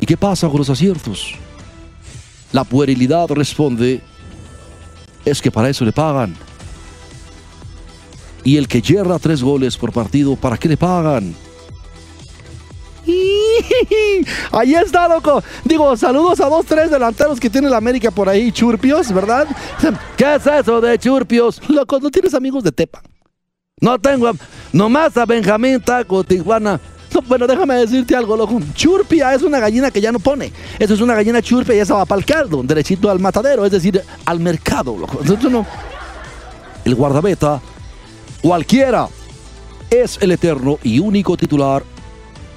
¿Y 0.00 0.06
qué 0.06 0.16
pasa 0.16 0.48
con 0.48 0.58
los 0.58 0.68
aciertos? 0.68 1.36
La 2.50 2.64
puerilidad 2.64 3.28
responde, 3.28 4.00
es 5.24 5.40
que 5.40 5.52
para 5.52 5.68
eso 5.68 5.84
le 5.84 5.92
pagan. 5.92 6.34
Y 8.42 8.56
el 8.56 8.66
que 8.66 8.82
yerra 8.82 9.20
tres 9.20 9.40
goles 9.40 9.76
por 9.76 9.92
partido, 9.92 10.34
¿para 10.34 10.56
qué 10.56 10.68
le 10.68 10.76
pagan? 10.76 11.36
Ahí 14.52 14.74
está, 14.74 15.08
loco. 15.08 15.42
Digo, 15.64 15.96
saludos 15.96 16.40
a 16.40 16.48
dos, 16.48 16.66
tres 16.66 16.90
delanteros 16.90 17.38
que 17.40 17.50
tiene 17.50 17.68
la 17.68 17.76
América 17.76 18.10
por 18.10 18.28
ahí, 18.28 18.52
churpios, 18.52 19.12
¿verdad? 19.12 19.46
¿Qué 20.16 20.34
es 20.34 20.46
eso 20.46 20.80
de 20.80 20.98
churpios? 20.98 21.60
Loco, 21.68 21.98
¿no 22.00 22.10
tienes 22.10 22.34
amigos 22.34 22.64
de 22.64 22.72
Tepa? 22.72 23.02
No 23.80 23.98
tengo, 23.98 24.32
nomás 24.72 25.16
a 25.16 25.24
Benjamín 25.24 25.80
Taco, 25.80 26.24
Tijuana. 26.24 26.80
No, 27.14 27.22
bueno, 27.22 27.46
déjame 27.46 27.74
decirte 27.76 28.14
algo, 28.14 28.36
loco. 28.36 28.60
Churpia 28.74 29.34
es 29.34 29.42
una 29.42 29.60
gallina 29.60 29.90
que 29.90 30.00
ya 30.00 30.12
no 30.12 30.18
pone. 30.18 30.52
Eso 30.78 30.94
es 30.94 31.00
una 31.00 31.14
gallina 31.14 31.40
churpia 31.40 31.74
y 31.74 31.78
esa 31.78 31.94
va 31.94 32.04
para 32.04 32.18
el 32.18 32.26
caldo, 32.26 32.62
derechito 32.62 33.10
al 33.10 33.18
matadero, 33.18 33.64
es 33.64 33.72
decir, 33.72 34.02
al 34.24 34.40
mercado, 34.40 34.96
loco. 34.96 35.18
Entonces, 35.20 35.50
no. 35.50 35.66
El 36.84 36.94
guardameta, 36.94 37.60
cualquiera, 38.42 39.08
es 39.90 40.18
el 40.20 40.32
eterno 40.32 40.78
y 40.82 40.98
único 40.98 41.36
titular 41.36 41.82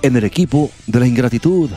en 0.01 0.15
el 0.15 0.24
equipo 0.24 0.72
de 0.88 1.00
la 1.00 1.08
ingratitud. 1.08 1.70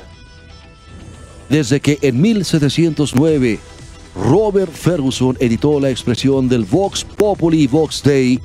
Desde 1.49 1.81
que 1.81 1.99
en 2.03 2.21
1709 2.21 3.59
Robert 4.17 4.73
Ferguson 4.73 5.37
editó 5.41 5.81
la 5.81 5.91
expresión 5.91 6.49
del 6.49 6.65
Vox 6.65 7.05
Populi 7.05 7.67
Vox 7.67 8.03
Dei, 8.03 8.41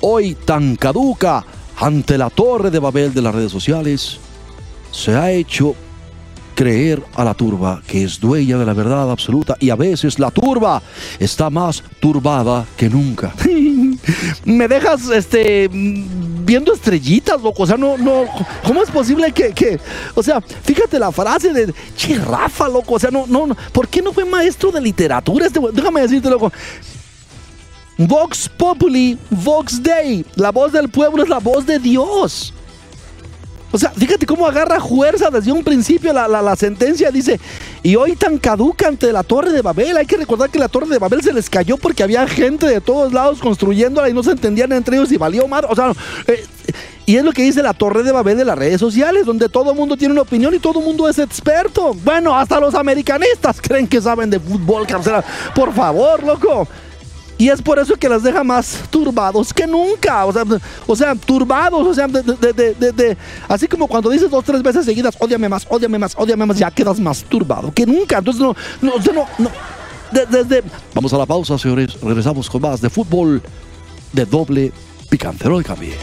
hoy 0.00 0.34
tan 0.34 0.76
caduca 0.76 1.44
ante 1.78 2.18
la 2.18 2.30
torre 2.30 2.70
de 2.70 2.78
Babel 2.78 3.14
de 3.14 3.22
las 3.22 3.34
redes 3.34 3.52
sociales, 3.52 4.18
se 4.90 5.14
ha 5.14 5.30
hecho 5.30 5.74
creer 6.54 7.02
a 7.14 7.22
la 7.22 7.34
turba 7.34 7.82
que 7.86 8.02
es 8.02 8.18
dueña 8.18 8.56
de 8.56 8.64
la 8.64 8.72
verdad 8.72 9.10
absoluta 9.10 9.56
y 9.60 9.68
a 9.68 9.76
veces 9.76 10.18
la 10.18 10.30
turba 10.30 10.82
está 11.20 11.50
más 11.50 11.84
turbada 12.00 12.66
que 12.76 12.88
nunca. 12.88 13.34
Me 14.44 14.66
dejas 14.66 15.08
este 15.10 15.70
viendo 16.46 16.72
estrellitas, 16.72 17.42
loco. 17.42 17.64
O 17.64 17.66
sea, 17.66 17.76
no, 17.76 17.98
no. 17.98 18.24
¿Cómo 18.64 18.82
es 18.82 18.90
posible 18.90 19.32
que, 19.32 19.52
que 19.52 19.78
o 20.14 20.22
sea, 20.22 20.40
fíjate 20.40 20.98
la 20.98 21.12
frase 21.12 21.52
de 21.52 21.74
che, 21.96 22.16
Rafa, 22.18 22.68
loco. 22.68 22.94
O 22.94 22.98
sea, 22.98 23.10
no, 23.10 23.26
no, 23.26 23.48
no. 23.48 23.56
¿Por 23.72 23.88
qué 23.88 24.00
no 24.00 24.12
fue 24.12 24.24
maestro 24.24 24.70
de 24.70 24.80
literatura 24.80 25.46
este? 25.46 25.60
Déjame 25.72 26.00
decirte, 26.02 26.30
loco. 26.30 26.50
Vox 27.98 28.48
Populi, 28.48 29.18
Vox 29.30 29.82
Dei. 29.82 30.24
La 30.36 30.52
voz 30.52 30.72
del 30.72 30.88
pueblo 30.88 31.22
es 31.22 31.28
la 31.28 31.38
voz 31.38 31.66
de 31.66 31.78
Dios. 31.78 32.54
O 33.72 33.78
sea, 33.78 33.90
fíjate 33.90 34.26
cómo 34.26 34.46
agarra 34.46 34.80
fuerza 34.80 35.28
desde 35.30 35.52
un 35.52 35.64
principio 35.64 36.12
la, 36.12 36.28
la, 36.28 36.56
sentencia. 36.56 37.10
Dice, 37.10 37.40
y 37.82 37.96
hoy 37.96 38.16
tan 38.16 38.38
caduca 38.38 38.88
ante 38.88 39.12
la 39.12 39.22
Torre 39.22 39.52
de 39.52 39.62
Babel. 39.62 39.96
Hay 39.96 40.06
que 40.06 40.16
recordar 40.16 40.50
que 40.50 40.58
la 40.58 40.68
Torre 40.68 40.86
de 40.86 40.98
Babel 40.98 41.22
se 41.22 41.32
les 41.32 41.50
cayó 41.50 41.76
porque 41.76 42.02
había 42.02 42.26
gente 42.26 42.66
de 42.66 42.80
todos 42.80 43.12
lados 43.12 43.40
construyéndola 43.40 44.08
y 44.08 44.14
no 44.14 44.22
se 44.22 44.30
entendían 44.32 44.72
entre 44.72 44.96
ellos 44.96 45.10
y 45.12 45.16
valió 45.16 45.48
más. 45.48 45.64
O 45.68 45.74
sea, 45.74 45.92
eh, 46.26 46.44
y 47.06 47.16
es 47.16 47.24
lo 47.24 47.32
que 47.32 47.42
dice 47.42 47.62
la 47.62 47.74
Torre 47.74 48.02
de 48.02 48.12
Babel 48.12 48.36
de 48.36 48.44
las 48.44 48.58
redes 48.58 48.80
sociales, 48.80 49.26
donde 49.26 49.48
todo 49.48 49.70
el 49.70 49.76
mundo 49.76 49.96
tiene 49.96 50.12
una 50.12 50.22
opinión 50.22 50.54
y 50.54 50.58
todo 50.58 50.80
el 50.80 50.84
mundo 50.84 51.08
es 51.08 51.18
experto. 51.18 51.94
Bueno, 52.04 52.36
hasta 52.36 52.58
los 52.58 52.74
americanistas 52.74 53.60
creen 53.60 53.86
que 53.86 54.00
saben 54.00 54.30
de 54.30 54.40
fútbol, 54.40 54.86
carcera. 54.86 55.24
Por 55.54 55.72
favor, 55.72 56.22
loco. 56.22 56.66
Y 57.38 57.48
es 57.50 57.60
por 57.60 57.78
eso 57.78 57.96
que 57.96 58.08
las 58.08 58.22
deja 58.22 58.42
más 58.42 58.84
turbados 58.90 59.52
que 59.52 59.66
nunca. 59.66 60.24
O 60.24 60.32
sea, 60.32 60.44
o 60.86 60.96
sea 60.96 61.14
turbados. 61.14 61.86
O 61.86 61.94
sea, 61.94 62.06
de, 62.08 62.22
de, 62.22 62.92
de, 62.92 63.16
así 63.48 63.68
como 63.68 63.86
cuando 63.86 64.08
dices 64.08 64.30
dos 64.30 64.44
tres 64.44 64.62
veces 64.62 64.84
seguidas, 64.84 65.14
ódiame 65.18 65.48
más, 65.48 65.66
ódiame 65.68 65.98
más, 65.98 66.14
ódiame 66.16 66.46
más, 66.46 66.58
ya 66.58 66.70
quedas 66.70 66.98
más 66.98 67.22
turbado 67.24 67.72
que 67.72 67.86
nunca. 67.86 68.18
Entonces, 68.18 68.42
no, 68.42 68.56
no, 68.80 68.92
no, 69.12 69.26
no. 69.38 69.50
Desde. 70.10 70.62
Vamos 70.94 71.12
a 71.12 71.18
la 71.18 71.26
pausa, 71.26 71.58
señores. 71.58 72.00
Regresamos 72.00 72.48
con 72.48 72.62
más 72.62 72.80
de 72.80 72.88
fútbol 72.88 73.42
de 74.12 74.24
doble 74.24 74.72
picante. 75.10 75.48
No 75.48 75.62
cambie. 75.62 75.94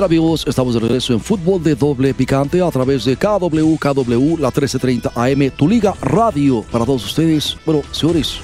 Bien 0.00 0.06
amigos, 0.06 0.46
estamos 0.46 0.72
de 0.72 0.80
regreso 0.80 1.12
en 1.12 1.20
fútbol 1.20 1.62
de 1.62 1.74
doble 1.74 2.14
picante 2.14 2.62
a 2.62 2.70
través 2.70 3.04
de 3.04 3.18
KW, 3.18 3.76
KW, 3.76 4.38
la 4.38 4.48
1330 4.48 5.12
AM, 5.14 5.50
tu 5.50 5.68
liga 5.68 5.94
radio 6.00 6.64
para 6.72 6.86
todos 6.86 7.04
ustedes. 7.04 7.58
Bueno, 7.66 7.82
señores, 7.92 8.38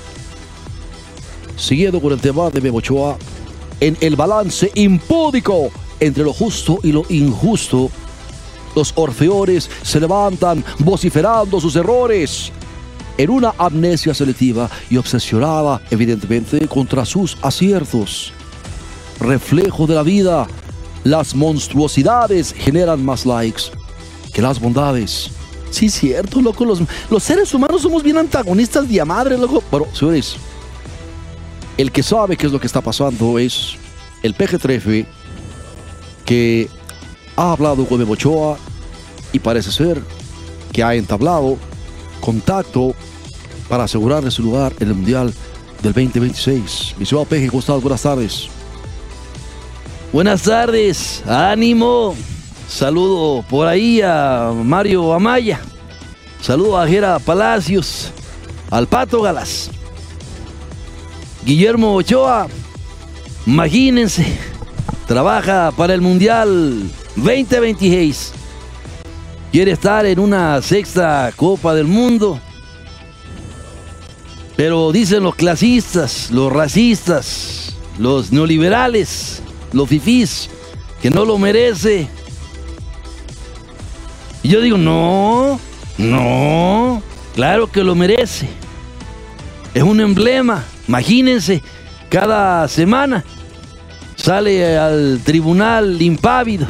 siguiendo 1.57 1.99
con 1.99 2.13
el 2.13 2.21
tema 2.21 2.51
de 2.51 2.61
Memochoa, 2.61 3.17
en 3.81 3.97
el 4.03 4.17
balance 4.17 4.71
impúdico 4.75 5.71
entre 5.99 6.25
lo 6.25 6.35
justo 6.35 6.79
y 6.83 6.93
lo 6.93 7.05
injusto, 7.09 7.91
los 8.75 8.93
orfeores 8.95 9.71
se 9.81 9.99
levantan 9.99 10.63
vociferando 10.81 11.59
sus 11.59 11.75
errores 11.75 12.53
en 13.17 13.31
una 13.31 13.55
amnesia 13.57 14.13
selectiva 14.13 14.69
y 14.91 14.99
obsesionada 14.99 15.81
evidentemente 15.91 16.69
contra 16.69 17.07
sus 17.07 17.39
aciertos. 17.41 18.35
Reflejo 19.19 19.87
de 19.87 19.95
la 19.95 20.03
vida 20.03 20.47
las 21.07 21.37
monstruosidades 21.37 22.53
generan 22.53 23.05
más 23.05 23.25
likes 23.25 23.65
que 24.33 24.43
las 24.43 24.59
bondades. 24.59 25.31
Sí, 25.71 25.89
cierto, 25.89 26.41
loco. 26.41 26.65
Los, 26.65 26.81
los 27.09 27.23
seres 27.23 27.53
humanos 27.55 27.83
somos 27.83 28.03
bien 28.03 28.17
antagonistas 28.19 28.89
de 28.89 29.05
madre, 29.05 29.39
loco. 29.39 29.63
Bueno, 29.71 29.87
señores, 29.93 30.37
el 31.77 31.93
que 31.93 32.03
sabe 32.03 32.37
qué 32.37 32.47
es 32.47 32.53
lo 32.53 32.59
que 32.59 32.67
está 32.67 32.81
pasando 32.81 33.39
es 33.39 33.77
el 34.23 34.35
peje 34.35 34.59
Trefe, 34.59 35.07
que 36.25 36.69
ha 37.37 37.53
hablado 37.53 37.87
con 37.87 37.99
Memochoa 37.99 38.59
y 39.33 39.39
parece 39.39 39.71
ser 39.71 40.03
que 40.73 40.83
ha 40.83 40.95
entablado 40.95 41.57
contacto 42.21 42.95
para 43.69 43.85
asegurarle 43.85 44.31
su 44.33 44.43
lugar 44.43 44.73
en 44.81 44.89
el 44.89 44.95
Mundial 44.95 45.33
del 45.83 45.93
2026. 45.93 46.97
Mi 46.99 47.07
ciudad 47.07 47.27
¿cómo 47.49 47.61
estás? 47.61 47.81
Buenas 47.81 48.03
tardes. 48.03 48.56
Buenas 50.13 50.43
tardes, 50.43 51.23
ánimo. 51.27 52.15
Saludo 52.69 53.45
por 53.49 53.67
ahí 53.67 54.01
a 54.03 54.53
Mario 54.55 55.13
Amaya. 55.13 55.61
Saludo 56.41 56.79
a 56.79 56.87
Jera 56.87 57.19
Palacios, 57.19 58.13
al 58.71 58.87
Pato 58.87 59.21
Galas. 59.21 59.71
Guillermo 61.45 61.95
Ochoa, 61.95 62.47
imagínense, 63.47 64.39
trabaja 65.07 65.73
para 65.77 65.93
el 65.93 66.01
Mundial 66.01 66.83
2026. 67.17 68.33
Quiere 69.51 69.73
estar 69.73 70.07
en 70.07 70.21
una 70.21 70.63
sexta 70.63 71.33
Copa 71.35 71.75
del 71.75 71.87
Mundo. 71.87 72.41
Pero 74.57 74.93
dicen 74.93 75.23
los 75.23 75.35
clasistas, 75.35 76.31
los 76.31 76.53
racistas, 76.53 77.77
los 77.99 78.33
neoliberales, 78.33 79.43
los 79.77 79.89
fifís, 79.89 80.49
que 81.01 81.11
no 81.11 81.25
lo 81.25 81.39
merece. 81.39 82.09
Y 84.43 84.49
yo 84.49 84.61
digo, 84.61 84.79
no, 84.79 85.61
no, 85.99 87.03
claro 87.35 87.71
que 87.71 87.85
lo 87.85 87.95
merece. 87.95 88.49
Es 89.75 89.83
un 89.83 90.01
emblema, 90.01 90.65
imagínense, 90.89 91.63
cada 92.09 92.67
semana 92.69 93.25
sale 94.17 94.79
al 94.79 95.21
tribunal 95.25 96.01
impávido, 96.01 96.67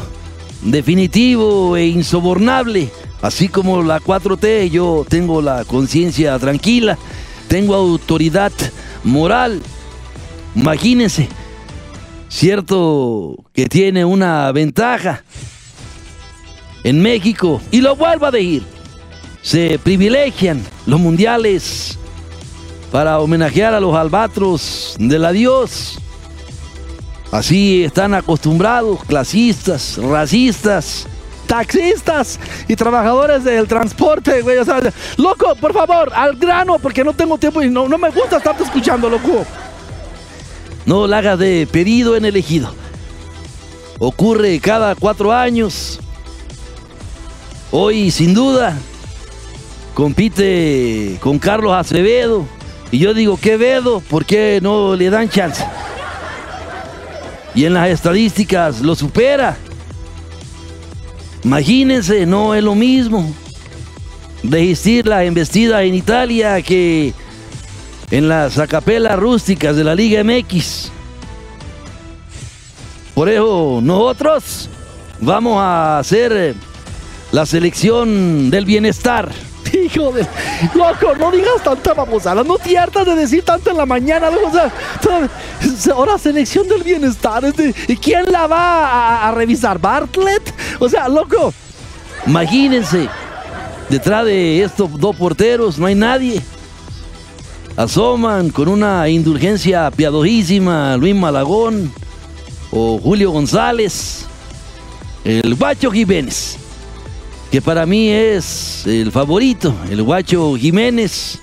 definitivo 0.62 1.76
e 1.76 1.86
insobornable, 1.86 2.90
así 3.22 3.48
como 3.48 3.82
la 3.82 4.00
4T, 4.00 4.70
yo 4.70 5.06
tengo 5.08 5.40
la 5.40 5.64
conciencia 5.64 6.38
tranquila 6.38 6.98
tengo 7.46 7.74
autoridad 7.74 8.52
moral. 9.04 9.62
Imagínense, 10.54 11.28
cierto 12.28 13.36
que 13.52 13.66
tiene 13.66 14.04
una 14.04 14.50
ventaja 14.52 15.22
en 16.84 17.02
México 17.02 17.60
y 17.70 17.80
lo 17.80 17.96
vuelvo 17.96 18.26
a 18.26 18.30
decir. 18.30 18.62
Se 19.42 19.78
privilegian 19.78 20.62
los 20.86 20.98
mundiales 20.98 21.98
para 22.90 23.20
homenajear 23.20 23.74
a 23.74 23.80
los 23.80 23.94
albatros 23.94 24.96
del 24.98 25.24
adiós. 25.24 25.98
Así 27.30 27.84
están 27.84 28.14
acostumbrados 28.14 29.04
clasistas, 29.04 29.98
racistas, 29.98 31.06
taxistas 31.46 32.38
y 32.68 32.76
trabajadores 32.76 33.44
del 33.44 33.66
transporte, 33.66 34.42
güey. 34.42 34.58
Loco, 35.16 35.54
por 35.56 35.72
favor, 35.72 36.12
al 36.14 36.36
grano, 36.36 36.78
porque 36.78 37.04
no 37.04 37.12
tengo 37.12 37.38
tiempo 37.38 37.62
y 37.62 37.68
no, 37.68 37.88
no 37.88 37.98
me 37.98 38.10
gusta 38.10 38.38
estarte 38.38 38.64
escuchando, 38.64 39.08
loco. 39.08 39.44
No 40.86 41.06
la 41.06 41.18
hagas 41.18 41.38
de 41.38 41.68
pedido 41.70 42.16
en 42.16 42.24
elegido. 42.24 42.72
Ocurre 43.98 44.58
cada 44.60 44.94
cuatro 44.94 45.32
años. 45.32 46.00
Hoy, 47.70 48.10
sin 48.10 48.32
duda, 48.32 48.78
compite 49.94 51.18
con 51.20 51.38
Carlos 51.38 51.74
Acevedo. 51.74 52.46
Y 52.90 52.98
yo 52.98 53.12
digo, 53.12 53.38
¿qué 53.40 53.56
vedo? 53.56 54.00
¿Por 54.00 54.24
qué 54.24 54.60
no 54.62 54.94
le 54.94 55.10
dan 55.10 55.28
chance? 55.28 55.64
Y 57.54 57.64
en 57.64 57.74
las 57.74 57.88
estadísticas 57.88 58.80
lo 58.80 58.94
supera. 58.94 59.56
Imagínense, 61.42 62.24
no 62.26 62.54
es 62.54 62.62
lo 62.62 62.74
mismo 62.74 63.34
resistir 64.42 65.06
la 65.06 65.24
embestida 65.24 65.82
en 65.82 65.94
Italia 65.94 66.62
que 66.62 67.12
en 68.10 68.28
las 68.28 68.58
acapelas 68.58 69.18
rústicas 69.18 69.76
de 69.76 69.84
la 69.84 69.94
Liga 69.94 70.22
MX. 70.22 70.90
Por 73.14 73.28
eso 73.28 73.80
nosotros 73.82 74.68
vamos 75.20 75.58
a 75.58 75.98
hacer 75.98 76.54
la 77.32 77.46
selección 77.46 78.50
del 78.50 78.64
bienestar. 78.64 79.30
Hijo 79.72 80.12
de... 80.12 80.26
Loco, 80.74 81.14
no 81.18 81.30
digas 81.30 81.62
tanta 81.64 81.94
babosada, 81.94 82.44
no 82.44 82.56
te 82.58 82.78
hartas 82.78 83.06
de 83.06 83.14
decir 83.14 83.42
tanto 83.42 83.70
en 83.70 83.78
la 83.78 83.86
mañana, 83.86 84.30
loco, 84.30 84.48
o 84.48 84.52
sea, 84.52 85.94
ahora 85.94 86.18
selección 86.18 86.68
del 86.68 86.82
bienestar, 86.82 87.44
este, 87.44 87.74
¿y 87.88 87.96
quién 87.96 88.30
la 88.30 88.46
va 88.46 88.86
a, 88.86 89.28
a 89.28 89.32
revisar? 89.32 89.78
¿Bartlett? 89.78 90.54
O 90.78 90.88
sea, 90.88 91.08
loco, 91.08 91.52
imagínense, 92.26 93.08
detrás 93.88 94.24
de 94.24 94.62
estos 94.62 94.98
dos 94.98 95.16
porteros 95.16 95.78
no 95.78 95.86
hay 95.86 95.94
nadie. 95.94 96.42
Asoman 97.76 98.50
con 98.50 98.68
una 98.68 99.08
indulgencia 99.08 99.90
piadosísima 99.90 100.96
Luis 100.96 101.14
Malagón 101.14 101.92
o 102.70 102.98
Julio 102.98 103.30
González, 103.30 104.26
el 105.24 105.54
Guacho 105.54 105.90
Jiménez 105.90 106.58
que 107.50 107.62
para 107.62 107.86
mí 107.86 108.10
es 108.10 108.86
el 108.86 109.12
favorito, 109.12 109.74
el 109.90 110.02
Guacho 110.02 110.56
Jiménez, 110.56 111.40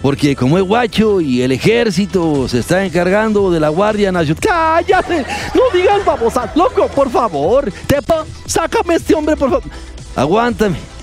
porque 0.00 0.36
como 0.36 0.58
es 0.58 0.64
Guacho 0.64 1.20
y 1.20 1.42
el 1.42 1.52
ejército 1.52 2.48
se 2.48 2.60
está 2.60 2.84
encargando 2.84 3.50
de 3.50 3.60
la 3.60 3.70
Guardia 3.70 4.12
Nacional. 4.12 4.40
¡Cállate! 4.40 5.26
No 5.54 5.62
digas 5.72 6.04
babosa, 6.04 6.50
loco, 6.54 6.88
por 6.88 7.10
favor. 7.10 7.72
Tepa, 7.86 8.24
sácame 8.46 8.94
este 8.96 9.14
hombre, 9.14 9.36
por 9.36 9.50
favor. 9.50 9.70
Aguántame. 10.14 10.93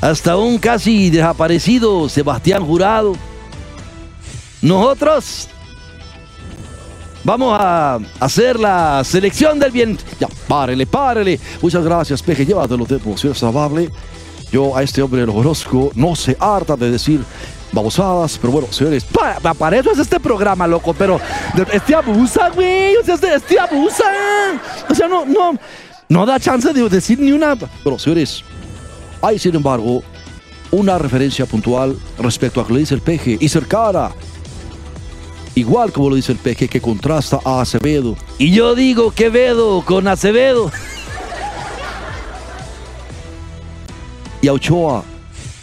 Hasta 0.00 0.36
un 0.36 0.58
casi 0.58 1.10
desaparecido 1.10 2.08
Sebastián 2.08 2.64
Jurado. 2.64 3.14
Nosotros 4.62 5.48
Vamos 7.24 7.58
a 7.60 7.98
hacer 8.20 8.58
la 8.58 9.02
selección 9.04 9.58
del 9.58 9.70
bien. 9.70 9.98
Ya, 10.18 10.28
párele, 10.46 10.86
párele. 10.86 11.38
Muchas 11.60 11.84
gracias, 11.84 12.22
Peje. 12.22 12.46
Llévatelo 12.46 12.86
de 12.86 12.96
emoción 12.96 13.34
amable. 13.42 13.90
Yo 14.50 14.74
a 14.74 14.82
este 14.82 15.02
hombre 15.02 15.26
lo 15.26 15.34
conozco. 15.34 15.90
No 15.94 16.16
se 16.16 16.36
harta 16.40 16.74
de 16.74 16.90
decir 16.90 17.20
babosadas, 17.70 18.38
pero 18.40 18.52
bueno, 18.52 18.68
señores, 18.70 19.04
para, 19.04 19.76
eso 19.76 19.92
es 19.92 19.98
este 19.98 20.18
programa, 20.18 20.66
loco, 20.66 20.94
pero 20.94 21.20
este 21.70 21.94
abusa, 21.94 22.48
güey, 22.48 22.96
o 22.96 23.04
sea, 23.04 23.16
este, 23.16 23.34
este, 23.34 23.60
abusa, 23.60 24.04
o 24.88 24.94
sea, 24.94 25.06
no, 25.06 25.26
no, 25.26 25.58
no 26.08 26.24
da 26.24 26.40
chance 26.40 26.72
de 26.72 26.88
decir 26.88 27.18
ni 27.20 27.30
una, 27.30 27.56
pero 27.84 27.98
señores, 27.98 28.42
hay 29.22 29.38
sin 29.38 29.54
embargo 29.54 30.02
una 30.70 30.98
referencia 30.98 31.46
puntual 31.46 31.96
respecto 32.18 32.60
a 32.60 32.62
lo 32.62 32.68
que 32.68 32.74
le 32.74 32.80
dice 32.80 32.94
el 32.94 33.00
peje 33.00 33.38
y 33.40 33.48
cercana 33.48 34.10
Igual 35.54 35.92
como 35.92 36.10
lo 36.10 36.14
dice 36.14 36.30
el 36.30 36.38
peje 36.38 36.68
que 36.68 36.80
contrasta 36.80 37.40
a 37.44 37.60
Acevedo. 37.60 38.16
Y 38.38 38.52
yo 38.52 38.76
digo 38.76 39.10
Quevedo 39.10 39.82
con 39.84 40.06
Acevedo. 40.06 40.70
y 44.40 44.46
a 44.46 44.52
Ochoa 44.52 45.02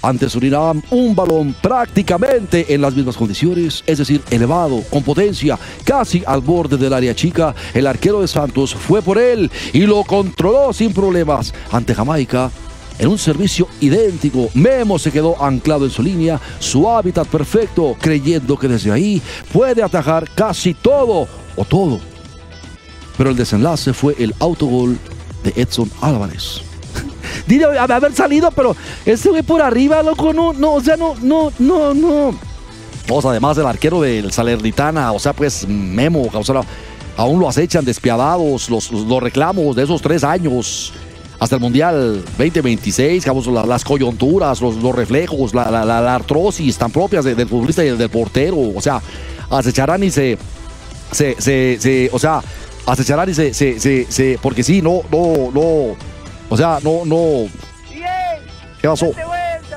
ante 0.01 0.29
Surinam 0.29 0.81
un 0.91 1.15
balón 1.15 1.55
prácticamente 1.61 2.73
en 2.73 2.81
las 2.81 2.93
mismas 2.93 3.17
condiciones, 3.17 3.83
es 3.87 3.97
decir, 3.97 4.21
elevado, 4.29 4.83
con 4.89 5.01
potencia, 5.01 5.57
casi 5.83 6.23
al 6.27 6.41
borde 6.41 6.77
del 6.77 6.93
área 6.93 7.15
chica. 7.15 7.55
El 7.73 7.87
arquero 7.87 8.21
de 8.21 8.27
Santos 8.27 8.75
fue 8.75 9.01
por 9.01 9.17
él 9.17 9.49
y 9.73 9.85
lo 9.85 10.03
controló 10.03 10.73
sin 10.73 10.93
problemas. 10.93 11.53
Ante 11.71 11.95
Jamaica, 11.95 12.51
en 12.99 13.07
un 13.07 13.17
servicio 13.17 13.67
idéntico. 13.81 14.49
Memo 14.53 14.97
se 14.99 15.11
quedó 15.11 15.41
anclado 15.43 15.85
en 15.85 15.91
su 15.91 16.01
línea, 16.01 16.39
su 16.59 16.89
hábitat 16.89 17.27
perfecto, 17.27 17.95
creyendo 17.99 18.57
que 18.57 18.67
desde 18.67 18.91
ahí 18.91 19.21
puede 19.51 19.83
atajar 19.83 20.29
casi 20.33 20.73
todo 20.73 21.27
o 21.55 21.65
todo. 21.65 21.99
Pero 23.17 23.29
el 23.29 23.35
desenlace 23.35 23.93
fue 23.93 24.15
el 24.19 24.33
autogol 24.39 24.97
de 25.43 25.53
Edson 25.61 25.89
Álvarez. 26.01 26.61
Dile 27.47 27.65
haber 27.65 28.13
salido, 28.13 28.51
pero 28.51 28.75
ese 29.05 29.29
fue 29.29 29.43
por 29.43 29.61
arriba, 29.61 30.01
loco, 30.03 30.33
no, 30.33 30.53
no, 30.53 30.73
o 30.73 30.81
sea, 30.81 30.97
no, 30.97 31.15
no, 31.21 31.51
no, 31.59 31.93
no. 31.93 32.39
O 33.07 33.29
además 33.29 33.55
del 33.55 33.67
arquero 33.67 34.01
del 34.01 34.31
Salernitana, 34.31 35.11
o 35.11 35.19
sea, 35.19 35.33
pues 35.33 35.67
Memo, 35.67 36.23
o 36.23 36.65
aún 37.17 37.39
lo 37.39 37.47
acechan 37.47 37.85
despiadados 37.85 38.69
los, 38.69 38.91
los 38.91 39.23
reclamos 39.23 39.75
de 39.75 39.83
esos 39.83 40.01
tres 40.01 40.23
años 40.23 40.91
hasta 41.45 41.57
el 41.57 41.61
Mundial 41.61 42.23
2026, 42.39 43.27
las 43.67 43.83
coyunturas, 43.83 44.61
los, 44.61 44.81
reflejos, 44.95 45.53
la, 45.53 46.15
artrosis 46.15 46.75
tan 46.75 46.89
propias 46.89 47.23
del 47.23 47.47
futbolista 47.47 47.85
y 47.85 47.95
del 47.95 48.09
portero. 48.09 48.57
O 48.75 48.81
sea, 48.81 48.99
acecharán 49.51 50.03
y 50.03 50.09
se, 50.09 50.39
se, 51.11 51.35
se, 51.39 52.09
o 52.11 52.17
sea, 52.17 52.41
acecharán 52.87 53.29
y 53.29 53.35
se, 53.35 53.53
se, 53.53 53.79
se, 53.79 54.39
porque 54.41 54.63
sí, 54.63 54.81
no, 54.81 55.01
no, 55.11 55.51
no, 55.53 55.95
o 56.49 56.57
sea, 56.57 56.79
no, 56.83 57.05
no. 57.05 57.47
¿Qué 58.81 58.87
pasó? 58.87 59.11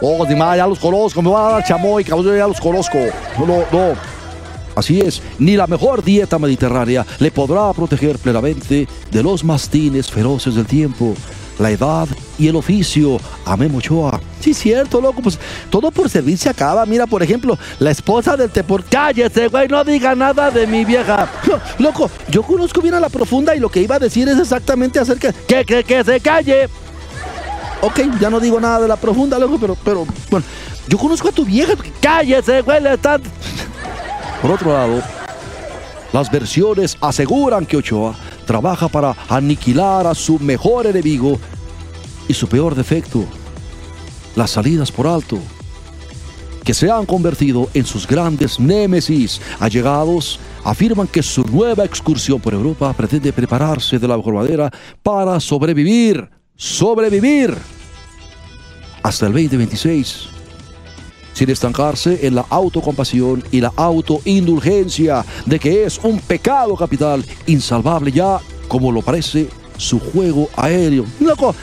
Oh, 0.00 0.26
ni 0.26 0.36
más, 0.36 0.56
ya 0.56 0.66
los 0.66 0.78
conozco, 0.78 1.20
me 1.20 1.28
va 1.30 1.48
a 1.48 1.52
dar 1.52 1.64
chamoy, 1.64 2.02
cabrón, 2.02 2.34
ya 2.34 2.46
los 2.46 2.60
conozco. 2.60 2.98
No, 3.38 3.46
no, 3.46 3.58
no. 3.70 3.94
Así 4.74 5.00
es, 5.00 5.20
ni 5.38 5.54
la 5.54 5.66
mejor 5.66 6.02
dieta 6.02 6.38
mediterránea 6.38 7.04
le 7.18 7.30
podrá 7.30 7.70
proteger 7.74 8.16
plenamente 8.18 8.88
de 9.10 9.22
los 9.22 9.44
mastines 9.44 10.10
feroces 10.10 10.54
del 10.54 10.66
tiempo 10.66 11.14
la 11.58 11.70
edad 11.70 12.08
y 12.38 12.48
el 12.48 12.56
oficio. 12.56 13.20
a 13.44 13.54
Ochoa. 13.54 14.20
Sí, 14.40 14.54
cierto, 14.54 15.00
loco, 15.00 15.20
pues 15.20 15.38
todo 15.70 15.90
por 15.90 16.08
servir 16.08 16.38
se 16.38 16.48
acaba. 16.48 16.86
Mira, 16.86 17.06
por 17.06 17.22
ejemplo, 17.22 17.58
la 17.78 17.90
esposa 17.90 18.36
del 18.36 18.50
Tepor. 18.50 18.84
Cállese, 18.84 19.48
güey, 19.48 19.68
no 19.68 19.84
diga 19.84 20.14
nada 20.14 20.50
de 20.50 20.66
mi 20.66 20.84
vieja. 20.84 21.28
loco, 21.78 22.10
yo 22.28 22.42
conozco 22.42 22.80
bien 22.80 22.94
a 22.94 23.00
la 23.00 23.08
profunda 23.08 23.54
y 23.54 23.60
lo 23.60 23.68
que 23.68 23.82
iba 23.82 23.96
a 23.96 23.98
decir 23.98 24.28
es 24.28 24.38
exactamente 24.38 24.98
acerca. 24.98 25.32
¡Que, 25.32 25.64
que, 25.64 25.84
que 25.84 26.04
se 26.04 26.20
calle! 26.20 26.68
Ok, 27.80 28.00
ya 28.20 28.28
no 28.28 28.40
digo 28.40 28.60
nada 28.60 28.80
de 28.80 28.88
la 28.88 28.96
profunda, 28.96 29.38
loco, 29.38 29.56
pero, 29.60 29.76
pero, 29.84 30.06
bueno, 30.30 30.44
yo 30.88 30.98
conozco 30.98 31.28
a 31.28 31.32
tu 31.32 31.44
vieja. 31.44 31.74
Cállese, 32.00 32.62
güey, 32.62 32.82
le 32.82 32.94
están. 32.94 33.22
Por 34.42 34.52
otro 34.52 34.72
lado, 34.72 35.02
las 36.12 36.30
versiones 36.30 36.96
aseguran 37.00 37.66
que 37.66 37.76
Ochoa 37.76 38.14
trabaja 38.48 38.88
para 38.88 39.14
aniquilar 39.28 40.06
a 40.06 40.14
su 40.14 40.38
mejor 40.38 40.86
enemigo 40.86 41.38
y 42.26 42.32
su 42.32 42.48
peor 42.48 42.74
defecto, 42.74 43.26
las 44.34 44.52
salidas 44.52 44.90
por 44.90 45.06
alto, 45.06 45.38
que 46.64 46.72
se 46.72 46.90
han 46.90 47.04
convertido 47.04 47.68
en 47.74 47.84
sus 47.84 48.06
grandes 48.06 48.58
némesis. 48.58 49.38
Allegados 49.60 50.40
afirman 50.64 51.06
que 51.06 51.22
su 51.22 51.44
nueva 51.44 51.84
excursión 51.84 52.40
por 52.40 52.54
Europa 52.54 52.90
pretende 52.94 53.34
prepararse 53.34 53.98
de 53.98 54.08
la 54.08 54.16
mejor 54.16 54.34
manera 54.34 54.70
para 55.02 55.38
sobrevivir, 55.40 56.26
sobrevivir 56.56 57.54
hasta 59.02 59.26
el 59.26 59.32
2026 59.32 60.37
sin 61.38 61.50
estancarse 61.50 62.26
en 62.26 62.34
la 62.34 62.44
autocompasión 62.50 63.44
y 63.52 63.60
la 63.60 63.72
autoindulgencia 63.76 65.24
de 65.46 65.60
que 65.60 65.84
es 65.84 65.98
un 66.02 66.18
pecado 66.18 66.74
capital 66.74 67.24
insalvable 67.46 68.10
ya 68.10 68.40
como 68.66 68.90
lo 68.90 69.02
parece 69.02 69.48
su 69.76 70.00
juego 70.00 70.48
aéreo. 70.56 71.04
Loco, 71.20 71.54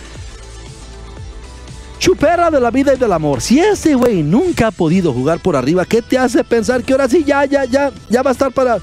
chupera 1.99 2.49
de 2.49 2.61
la 2.61 2.71
vida 2.71 2.93
y 2.93 2.97
del 2.97 3.11
amor. 3.11 3.41
Si 3.41 3.59
ese 3.59 3.95
güey 3.95 4.23
nunca 4.23 4.67
ha 4.67 4.71
podido 4.71 5.11
jugar 5.11 5.39
por 5.39 5.57
arriba, 5.57 5.83
¿qué 5.83 6.01
te 6.01 6.17
hace 6.17 6.41
pensar 6.45 6.81
que 6.81 6.93
ahora 6.93 7.09
sí 7.09 7.25
ya, 7.25 7.43
ya, 7.43 7.65
ya, 7.65 7.91
ya 8.09 8.23
va 8.23 8.29
a 8.29 8.33
estar 8.33 8.53
para. 8.53 8.77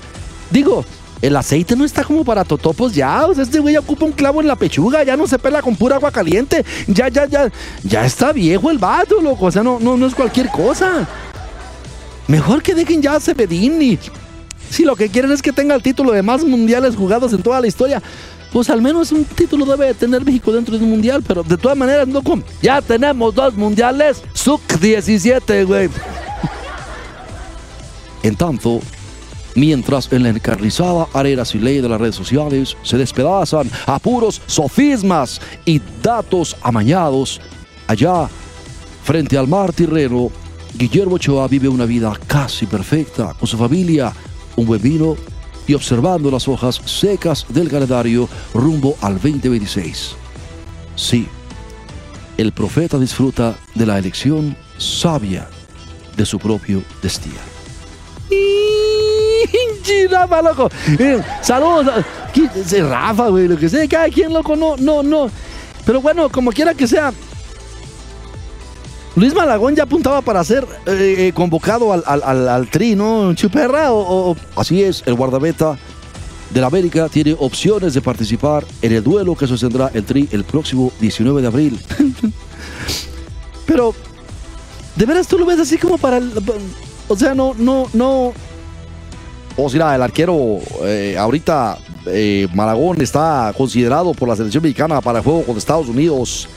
Digo, 0.50 0.85
el 1.23 1.37
aceite 1.37 1.77
no 1.77 1.85
está 1.85 2.03
como 2.03 2.25
para 2.25 2.45
totopos 2.45 2.93
ya. 2.93 3.27
O 3.27 3.35
sea, 3.35 3.45
este 3.45 3.61
güey 3.61 3.77
ocupa 3.77 4.05
un 4.05 4.13
clavo 4.13 4.41
en 4.41 4.49
la 4.49 4.57
pechuga, 4.57 5.05
ya 5.05 5.17
no 5.17 5.27
se 5.27 5.39
pela 5.39 5.63
con 5.63 5.77
pura 5.77 5.97
agua 5.97 6.11
caliente. 6.11 6.65
Ya, 6.89 7.09
ya, 7.09 7.27
ya. 7.27 7.51
Ya 7.85 8.05
está 8.05 8.33
viejo 8.33 8.71
el 8.71 8.79
vato, 8.79 9.23
loco. 9.23 9.47
O 9.47 9.51
sea, 9.51 9.63
no, 9.63 9.79
no, 9.81 9.97
no 9.97 10.07
es 10.07 10.15
cualquier 10.15 10.49
cosa. 10.49 11.09
Mejor 12.27 12.63
que 12.63 12.75
dejen 12.75 13.01
ya 13.01 13.15
a 13.15 13.21
Cebedini. 13.21 13.99
Si 14.69 14.85
lo 14.85 14.97
que 14.97 15.09
quieren 15.09 15.31
es 15.31 15.43
que 15.43 15.53
tenga 15.53 15.75
el 15.75 15.83
título 15.83 16.13
de 16.13 16.23
más 16.23 16.45
mundiales 16.45 16.97
jugados 16.97 17.33
en 17.33 17.43
toda 17.43 17.61
la 17.61 17.67
historia, 17.67 18.03
pues 18.53 18.69
al 18.69 18.83
menos 18.83 19.13
un 19.13 19.25
título 19.25 19.65
debe 19.65 19.95
tener 19.95 20.25
México 20.25 20.53
dentro 20.53 20.77
de 20.77 20.85
un 20.85 20.91
mundial, 20.91 21.23
pero 21.27 21.43
de 21.43 21.57
todas 21.57 21.77
maneras, 21.77 22.09
no 22.09 22.23
con. 22.23 22.45
Ya 22.61 22.83
tenemos 22.83 23.35
dos 23.35 23.55
mundiales, 23.55 24.23
SUC 24.33 24.79
17, 24.81 25.65
güey. 25.65 25.89
En 28.23 28.37
tanto, 28.37 28.81
mientras 29.55 30.12
en 30.12 30.23
la 30.23 30.31
encarnizada 30.31 31.09
arena 31.12 31.43
ley 31.55 31.81
de 31.81 31.88
las 31.88 32.01
redes 32.01 32.15
sociales 32.15 32.77
se 32.83 32.99
despedazan 32.99 33.71
a 33.87 33.99
puros 33.99 34.41
sofismas 34.47 35.41
y 35.65 35.81
datos 36.03 36.57
amañados, 36.62 37.41
allá, 37.87 38.29
frente 39.05 39.37
al 39.37 39.49
mar 39.49 39.73
Tirreno, 39.73 40.31
Guillermo 40.75 41.17
Ochoa 41.17 41.49
vive 41.49 41.69
una 41.69 41.85
vida 41.85 42.12
casi 42.27 42.67
perfecta 42.67 43.35
con 43.38 43.47
su 43.47 43.57
familia, 43.57 44.12
un 44.57 44.67
buen 44.67 44.81
vino 44.81 45.17
y 45.67 45.75
observando 45.75 46.31
las 46.31 46.49
hojas 46.49 46.81
secas 46.85 47.47
del 47.49 47.69
calendario 47.69 48.29
rumbo 48.55 48.97
al 49.01 49.15
2026. 49.15 50.17
Sí, 50.97 51.27
el 52.37 52.53
profeta 52.53 52.99
disfruta 52.99 53.57
de 53.75 53.87
la 53.87 53.99
elección 53.99 54.57
sabia 54.79 55.49
de 56.17 56.27
su 56.27 56.38
propio 56.38 56.83
destino. 57.03 57.37
Rafa, 60.11 60.42
loco. 60.42 60.70
Eh, 60.98 61.22
saludos. 61.42 62.05
Rafa, 62.88 63.28
güey, 63.28 63.48
lo 63.48 63.57
que 63.57 63.68
sea. 63.68 63.87
Cada 63.88 64.09
quien, 64.09 64.33
loco, 64.33 64.57
no, 64.57 64.76
no, 64.76 65.02
no. 65.02 65.31
Pero 65.85 66.00
bueno, 66.00 66.28
como 66.28 66.52
quiera 66.52 66.74
que 66.74 66.87
sea. 66.87 67.12
Luis 69.14 69.35
Malagón 69.35 69.76
ya 69.76 69.83
apuntaba 69.83 70.22
para 70.22 70.42
ser 70.42 70.66
eh, 70.87 71.16
eh, 71.18 71.33
convocado 71.35 71.92
al, 71.92 72.02
al, 72.07 72.48
al, 72.48 72.68
tri, 72.68 72.94
¿no? 72.94 73.35
Chuperra 73.35 73.92
o, 73.92 74.35
Así 74.57 74.83
es, 74.83 75.02
el 75.05 75.14
guardameta 75.14 75.76
del 76.48 76.64
América 76.64 77.09
tiene 77.09 77.37
opciones 77.38 77.92
de 77.92 78.00
participar 78.00 78.64
en 78.81 78.92
el 78.92 79.02
duelo 79.02 79.35
que 79.35 79.46
sostendrá 79.46 79.90
el 79.92 80.05
tri 80.05 80.28
el 80.33 80.44
próximo 80.44 80.92
19 81.00 81.42
de 81.42 81.46
abril. 81.46 81.81
Pero, 83.66 83.94
¿de 84.96 85.07
veras 85.07 85.26
tú 85.26 85.38
lo 85.38 85.44
ves 85.44 85.61
así 85.61 85.76
como 85.76 85.98
para 85.98 86.16
el... 86.16 86.33
O 87.09 87.16
sea, 87.16 87.35
no, 87.35 87.55
no, 87.57 87.88
no... 87.92 88.33
O 89.57 89.69
sea, 89.69 89.95
el 89.95 90.03
arquero 90.03 90.59
eh, 90.85 91.17
ahorita 91.19 91.79
Malagón 92.55 93.01
está 93.01 93.53
considerado 93.57 94.12
por 94.15 94.29
la 94.29 94.37
selección 94.37 94.62
mexicana 94.62 95.01
para 95.01 95.19
el 95.19 95.25
juego 95.25 95.45
con 95.45 95.57
Estados 95.57 95.88
Unidos 95.88 96.49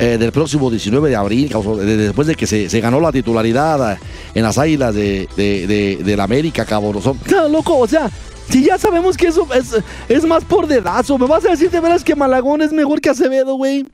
eh, 0.00 0.16
del 0.16 0.30
próximo 0.30 0.70
19 0.70 1.10
de 1.10 1.16
abril, 1.16 1.48
después 1.48 2.28
de 2.28 2.36
que 2.36 2.46
se, 2.46 2.80
ganó 2.80 3.00
la 3.00 3.10
titularidad 3.10 3.98
en 4.32 4.42
las 4.44 4.56
águilas 4.56 4.94
de, 4.94 5.28
de, 5.36 6.16
la 6.16 6.22
América, 6.22 6.64
cabrón. 6.64 7.02
Claro, 7.24 7.48
loco, 7.50 7.76
o 7.76 7.88
sea, 7.88 8.08
si 8.48 8.64
ya 8.64 8.78
sabemos 8.78 9.16
que 9.16 9.26
eso 9.26 9.48
es, 9.52 9.74
es 10.08 10.24
más 10.24 10.44
por 10.44 10.68
dedazo, 10.68 11.18
¿me 11.18 11.26
vas 11.26 11.44
a 11.46 11.50
decir 11.50 11.68
de 11.68 11.80
veras 11.80 12.04
que 12.04 12.14
Malagón 12.14 12.62
es 12.62 12.72
mejor 12.72 13.00
que 13.00 13.10
Acevedo, 13.10 13.56
güey? 13.56 13.84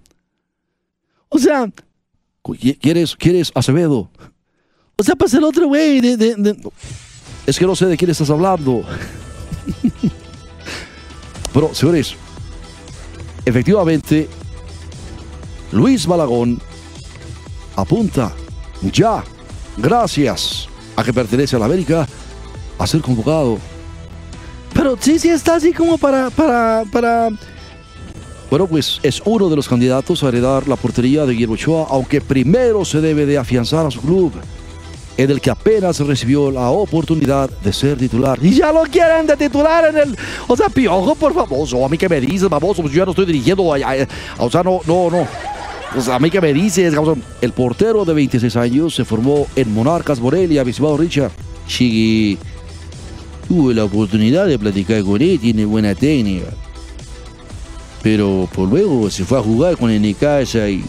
O 1.30 1.38
sea... 1.38 1.70
¿Quieres, 2.80 3.16
¿Quieres 3.16 3.50
Acevedo? 3.54 4.10
O 4.98 5.02
sea, 5.02 5.16
pues 5.16 5.32
el 5.32 5.44
otro 5.44 5.68
güey 5.68 6.02
de, 6.02 6.56
Es 7.46 7.58
que 7.58 7.66
no 7.66 7.76
sé 7.76 7.86
de 7.86 7.96
quién 7.96 8.10
estás 8.10 8.30
hablando. 8.30 8.82
Pero, 11.52 11.74
señores, 11.74 12.14
efectivamente, 13.44 14.28
Luis 15.72 16.08
Malagón 16.08 16.60
apunta 17.76 18.32
ya, 18.92 19.24
gracias 19.76 20.68
a 20.96 21.04
que 21.04 21.12
pertenece 21.12 21.56
a 21.56 21.58
la 21.58 21.66
América, 21.66 22.06
a 22.78 22.86
ser 22.86 23.00
convocado. 23.00 23.58
Pero 24.72 24.96
sí, 24.98 25.18
sí 25.18 25.28
está 25.28 25.56
así 25.56 25.72
como 25.72 25.98
para, 25.98 26.30
para, 26.30 26.84
para... 26.92 27.30
Bueno, 28.50 28.66
pues 28.66 29.00
es 29.02 29.22
uno 29.24 29.48
de 29.48 29.56
los 29.56 29.68
candidatos 29.68 30.22
a 30.22 30.28
heredar 30.28 30.68
la 30.68 30.76
portería 30.76 31.24
de 31.24 31.32
Guillermo 31.32 31.54
Ochoa, 31.54 31.86
aunque 31.90 32.20
primero 32.20 32.84
se 32.84 33.00
debe 33.00 33.26
de 33.26 33.38
afianzar 33.38 33.86
a 33.86 33.90
su 33.90 34.00
club, 34.00 34.32
en 35.16 35.30
el 35.30 35.40
que 35.40 35.50
apenas 35.50 36.00
recibió 36.00 36.50
la 36.50 36.70
oportunidad 36.70 37.48
de 37.50 37.72
ser 37.72 37.98
titular. 37.98 38.38
Y 38.42 38.54
ya 38.54 38.72
lo 38.72 38.82
quieren 38.82 39.26
de 39.26 39.36
titular 39.36 39.84
en 39.86 39.96
el... 39.96 40.18
O 40.48 40.56
sea, 40.56 40.68
Piojo, 40.68 41.14
por 41.14 41.34
favor, 41.34 41.84
a 41.84 41.88
mí 41.88 41.96
que 41.96 42.08
me 42.08 42.20
dices, 42.20 42.48
baboso, 42.48 42.82
pues 42.82 42.92
yo 42.92 42.98
ya 42.98 43.04
no 43.04 43.12
estoy 43.12 43.26
dirigiendo, 43.26 43.64
o 43.64 44.50
sea, 44.50 44.62
no, 44.62 44.80
no, 44.86 45.10
no. 45.10 45.26
Pues 45.92 46.08
a 46.08 46.18
mí 46.18 46.28
que 46.28 46.40
me 46.40 46.52
dices, 46.52 46.92
el 47.40 47.52
portero 47.52 48.04
de 48.04 48.14
26 48.14 48.56
años 48.56 48.94
se 48.94 49.04
formó 49.04 49.46
en 49.54 49.72
Monarcas 49.72 50.18
Morelia, 50.18 50.64
Bisbao 50.64 50.96
Richard. 50.96 51.30
Sí, 51.68 52.36
tuve 53.46 53.74
la 53.74 53.84
oportunidad 53.84 54.46
de 54.46 54.58
platicar 54.58 55.04
con 55.04 55.22
él, 55.22 55.38
tiene 55.38 55.64
buena 55.64 55.94
técnica. 55.94 56.46
Pero 58.02 58.48
por 58.52 58.68
luego 58.68 59.08
se 59.08 59.24
fue 59.24 59.38
a 59.38 59.42
jugar 59.42 59.76
con 59.76 59.90
el 59.90 60.02
Necaxa 60.02 60.68
y 60.68 60.84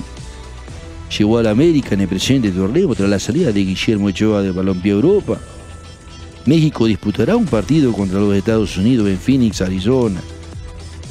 llegó 1.18 1.38
a 1.38 1.44
la 1.44 1.52
América 1.52 1.90
en 1.94 2.02
el 2.02 2.08
presente 2.08 2.52
torneo 2.52 2.94
tras 2.96 3.10
la 3.10 3.20
salida 3.20 3.52
de 3.52 3.64
Guillermo 3.64 4.08
Ochoa 4.08 4.42
de 4.42 4.52
Balompié 4.52 4.92
Europa. 4.92 5.40
México 6.46 6.86
disputará 6.86 7.36
un 7.36 7.46
partido 7.46 7.92
contra 7.94 8.20
los 8.20 8.36
Estados 8.36 8.78
Unidos 8.78 9.08
en 9.08 9.18
Phoenix, 9.18 9.62
Arizona, 9.62 10.22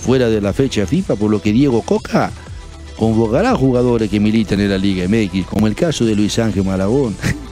fuera 0.01 0.29
de 0.29 0.41
la 0.41 0.53
fecha 0.53 0.87
FIFA, 0.87 1.17
por 1.17 1.31
lo 1.31 1.41
que 1.41 1.53
Diego 1.53 1.83
Coca 1.83 2.31
convocará 2.97 3.55
jugadores 3.55 4.11
que 4.11 4.21
militan 4.21 4.61
en 4.61 4.71
la 4.71 4.79
Liga 4.79 5.09
MX, 5.09 5.47
como 5.47 5.67
el 5.67 5.75
caso 5.75 6.05
de 6.05 6.15
Luis 6.15 6.39
Ángel 6.39 6.65
Malagón. 6.65 7.17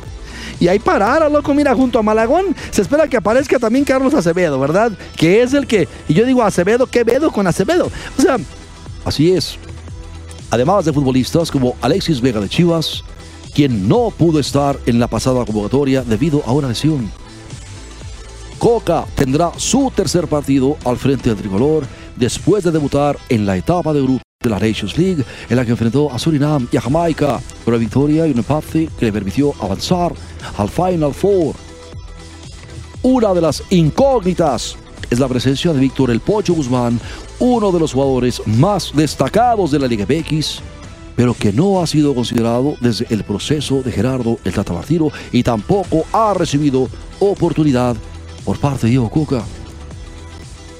Y 0.60 0.68
ahí 0.68 0.78
parará, 0.78 1.28
loco, 1.28 1.52
mira, 1.54 1.74
junto 1.74 1.98
a 1.98 2.04
Malagón 2.04 2.54
se 2.70 2.82
espera 2.82 3.08
que 3.08 3.16
aparezca 3.16 3.58
también 3.58 3.84
Carlos 3.84 4.14
Acevedo, 4.14 4.60
¿verdad? 4.60 4.92
Que 5.16 5.42
es 5.42 5.54
el 5.54 5.66
que, 5.66 5.88
y 6.08 6.14
yo 6.14 6.24
digo 6.24 6.40
Acevedo, 6.40 6.86
¿qué 6.86 7.02
vedo 7.02 7.32
con 7.32 7.48
Acevedo? 7.48 7.90
O 8.16 8.22
sea... 8.22 8.36
Así 9.04 9.32
es. 9.32 9.58
Además 10.52 10.84
de 10.84 10.92
futbolistas 10.92 11.50
como 11.50 11.76
Alexis 11.80 12.20
Vega 12.20 12.38
de 12.38 12.46
Chivas, 12.46 13.02
quien 13.54 13.88
no 13.88 14.10
pudo 14.10 14.38
estar 14.38 14.78
en 14.84 14.98
la 14.98 15.08
pasada 15.08 15.46
convocatoria 15.46 16.02
debido 16.02 16.42
a 16.44 16.52
una 16.52 16.68
lesión. 16.68 17.10
Coca 18.58 19.06
tendrá 19.14 19.50
su 19.56 19.90
tercer 19.96 20.28
partido 20.28 20.76
al 20.84 20.98
frente 20.98 21.30
del 21.30 21.38
tricolor 21.38 21.86
después 22.16 22.62
de 22.64 22.70
debutar 22.70 23.18
en 23.30 23.46
la 23.46 23.56
etapa 23.56 23.94
de 23.94 24.02
grupo 24.02 24.20
de 24.42 24.50
la 24.50 24.58
Nations 24.58 24.98
League, 24.98 25.24
en 25.48 25.56
la 25.56 25.64
que 25.64 25.70
enfrentó 25.70 26.12
a 26.12 26.18
Surinam 26.18 26.68
y 26.70 26.76
a 26.76 26.82
Jamaica, 26.82 27.40
pero 27.64 27.78
victoria 27.78 28.26
y 28.26 28.32
un 28.32 28.38
empate 28.38 28.90
que 28.98 29.06
le 29.06 29.12
permitió 29.12 29.54
avanzar 29.58 30.12
al 30.58 30.68
Final 30.68 31.14
Four. 31.14 31.54
Una 33.00 33.32
de 33.32 33.40
las 33.40 33.62
incógnitas 33.70 34.76
es 35.08 35.18
la 35.18 35.28
presencia 35.28 35.72
de 35.72 35.80
Víctor 35.80 36.10
El 36.10 36.20
Pocho 36.20 36.54
Guzmán, 36.54 37.00
uno 37.42 37.72
de 37.72 37.80
los 37.80 37.92
jugadores 37.92 38.40
más 38.46 38.92
destacados 38.94 39.72
de 39.72 39.80
la 39.80 39.88
Liga 39.88 40.06
BX, 40.06 40.60
pero 41.16 41.34
que 41.34 41.52
no 41.52 41.82
ha 41.82 41.88
sido 41.88 42.14
considerado 42.14 42.76
desde 42.80 43.06
el 43.10 43.24
proceso 43.24 43.82
de 43.82 43.90
Gerardo 43.90 44.38
El 44.44 44.52
Tata 44.52 44.72
Martino 44.72 45.10
y 45.32 45.42
tampoco 45.42 46.04
ha 46.12 46.34
recibido 46.34 46.88
oportunidad 47.18 47.96
por 48.44 48.60
parte 48.60 48.86
de 48.86 48.90
Diego 48.90 49.10
Cuca. 49.10 49.42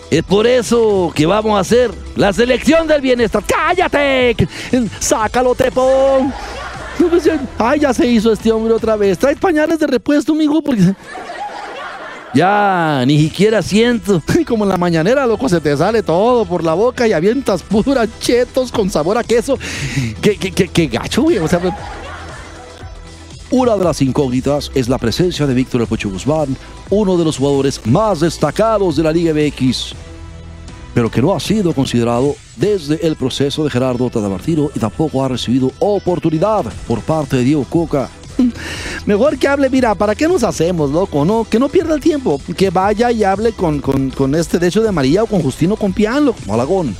Es 0.09 0.23
por 0.23 0.47
eso 0.47 1.11
que 1.13 1.27
vamos 1.27 1.57
a 1.57 1.61
hacer 1.61 1.91
la 2.15 2.33
selección 2.33 2.87
del 2.87 3.01
bienestar. 3.01 3.43
¡Cállate! 3.45 4.37
¡Sácalo, 5.01 5.57
Tepón! 5.57 6.33
Ay, 7.59 7.81
ya 7.81 7.93
se 7.93 8.07
hizo 8.07 8.33
este 8.33 8.53
hombre 8.53 8.73
otra 8.73 8.95
vez. 8.95 9.19
Trae 9.19 9.35
pañales 9.35 9.81
de 9.81 9.87
repuesto, 9.89 10.33
amigo, 10.33 10.63
porque. 10.63 10.95
Ya, 12.35 13.05
ni 13.07 13.19
siquiera 13.19 13.63
siento. 13.63 14.23
Como 14.47 14.65
en 14.65 14.71
la 14.71 14.77
mañanera, 14.77 15.27
loco, 15.27 15.49
se 15.49 15.61
te 15.61 15.77
sale 15.77 16.03
todo 16.03 16.45
por 16.47 16.65
la 16.65 16.75
boca 16.75 17.07
y 17.07 17.13
avientas 17.13 17.63
puras 17.69 18.09
chetos 18.21 18.73
con 18.73 18.91
sabor 18.91 19.19
a 19.19 19.25
queso. 19.25 19.59
Qué, 20.21 20.37
qué, 20.37 20.69
qué, 20.69 20.87
gacho, 20.87 21.23
güey. 21.23 21.39
Una 23.51 23.77
de 23.77 23.85
las 23.85 24.01
incógnitas 24.01 24.71
es 24.75 24.89
la 24.89 24.97
presencia 24.97 25.47
de 25.47 25.53
Víctor 25.53 25.83
El 25.83 25.87
Pocho 25.87 26.09
Guzmán, 26.09 26.57
uno 26.89 27.19
de 27.19 27.25
los 27.25 27.37
jugadores 27.37 27.85
más 27.85 28.21
destacados 28.21 28.97
de 28.97 29.03
la 29.03 29.13
Liga 29.13 29.35
MX, 29.35 29.93
pero 30.95 31.11
que 31.11 31.21
no 31.21 31.35
ha 31.35 31.41
sido 31.41 31.75
considerado 31.75 32.35
desde 32.57 33.07
el 33.07 33.15
proceso 33.15 33.63
de 33.63 33.69
Gerardo 33.69 34.09
Tadamartino 34.09 34.71
y 34.75 34.79
tampoco 34.79 35.23
ha 35.23 35.29
recibido 35.29 35.71
oportunidad 35.81 36.65
por 36.89 37.01
parte 37.03 37.37
de 37.37 37.45
Diego 37.45 37.67
Coca. 37.69 38.09
Mejor 39.07 39.39
que 39.39 39.49
hable, 39.49 39.69
mira, 39.71 39.95
¿para 39.95 40.15
qué 40.15 40.29
nos 40.29 40.43
hacemos, 40.43 40.91
loco? 40.91 41.25
No, 41.25 41.47
que 41.49 41.59
no 41.59 41.69
pierda 41.69 41.95
el 41.95 42.01
tiempo, 42.01 42.41
que 42.57 42.71
vaya 42.71 43.11
y 43.11 43.25
hable 43.25 43.53
con, 43.53 43.81
con, 43.81 44.35
este 44.35 44.59
de 44.59 44.69
hecho 44.69 44.83
de 44.83 44.93
María 44.93 45.23
o 45.23 45.27
con 45.27 45.43
Justino 45.43 45.77
Compiano, 45.77 46.35
Malagón 46.47 46.95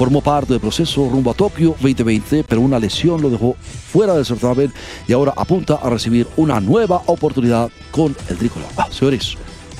Formó 0.00 0.22
parte 0.22 0.54
del 0.54 0.60
proceso 0.60 1.10
rumbo 1.10 1.30
a 1.30 1.34
Tokio 1.34 1.76
2020, 1.78 2.44
pero 2.44 2.62
una 2.62 2.78
lesión 2.78 3.20
lo 3.20 3.28
dejó 3.28 3.54
fuera 3.92 4.14
del 4.14 4.24
certamen 4.24 4.72
y 5.06 5.12
ahora 5.12 5.34
apunta 5.36 5.74
a 5.74 5.90
recibir 5.90 6.26
una 6.38 6.58
nueva 6.58 7.02
oportunidad 7.04 7.70
con 7.90 8.16
el 8.30 8.38
tricolor. 8.38 8.68
Ah, 8.78 8.88
señores, 8.90 9.36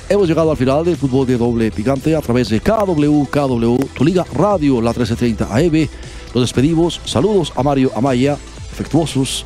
hemos 0.09 0.27
llegado 0.27 0.51
al 0.51 0.57
final 0.57 0.85
del 0.85 0.95
fútbol 0.95 1.25
de 1.25 1.39
doble 1.39 1.71
picante 1.71 2.15
a 2.15 2.21
través 2.21 2.49
de 2.49 2.59
KW, 2.59 3.23
KW, 3.31 3.77
tu 3.95 4.05
liga 4.05 4.23
radio, 4.35 4.79
la 4.79 4.91
1330 4.91 5.55
AM. 5.55 5.89
Nos 6.35 6.43
despedimos. 6.43 7.01
Saludos 7.05 7.51
a 7.55 7.63
Mario 7.63 7.91
Amaya, 7.95 8.37
afectuosos, 8.71 9.43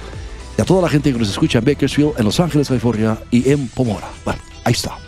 y 0.58 0.62
a 0.62 0.65
toda 0.65 0.82
la 0.82 0.89
gente 0.89 1.12
que 1.12 1.20
nos 1.20 1.30
escucha 1.30 1.60
en 1.60 1.65
Bakersfield, 1.65 2.13
en 2.18 2.26
Los 2.26 2.39
Ángeles, 2.39 2.68
California 2.68 3.18
y 3.32 3.50
en 3.50 3.68
Pomora. 3.68 4.10
Bueno, 4.24 4.41
ahí 4.63 4.74
está. 4.74 5.05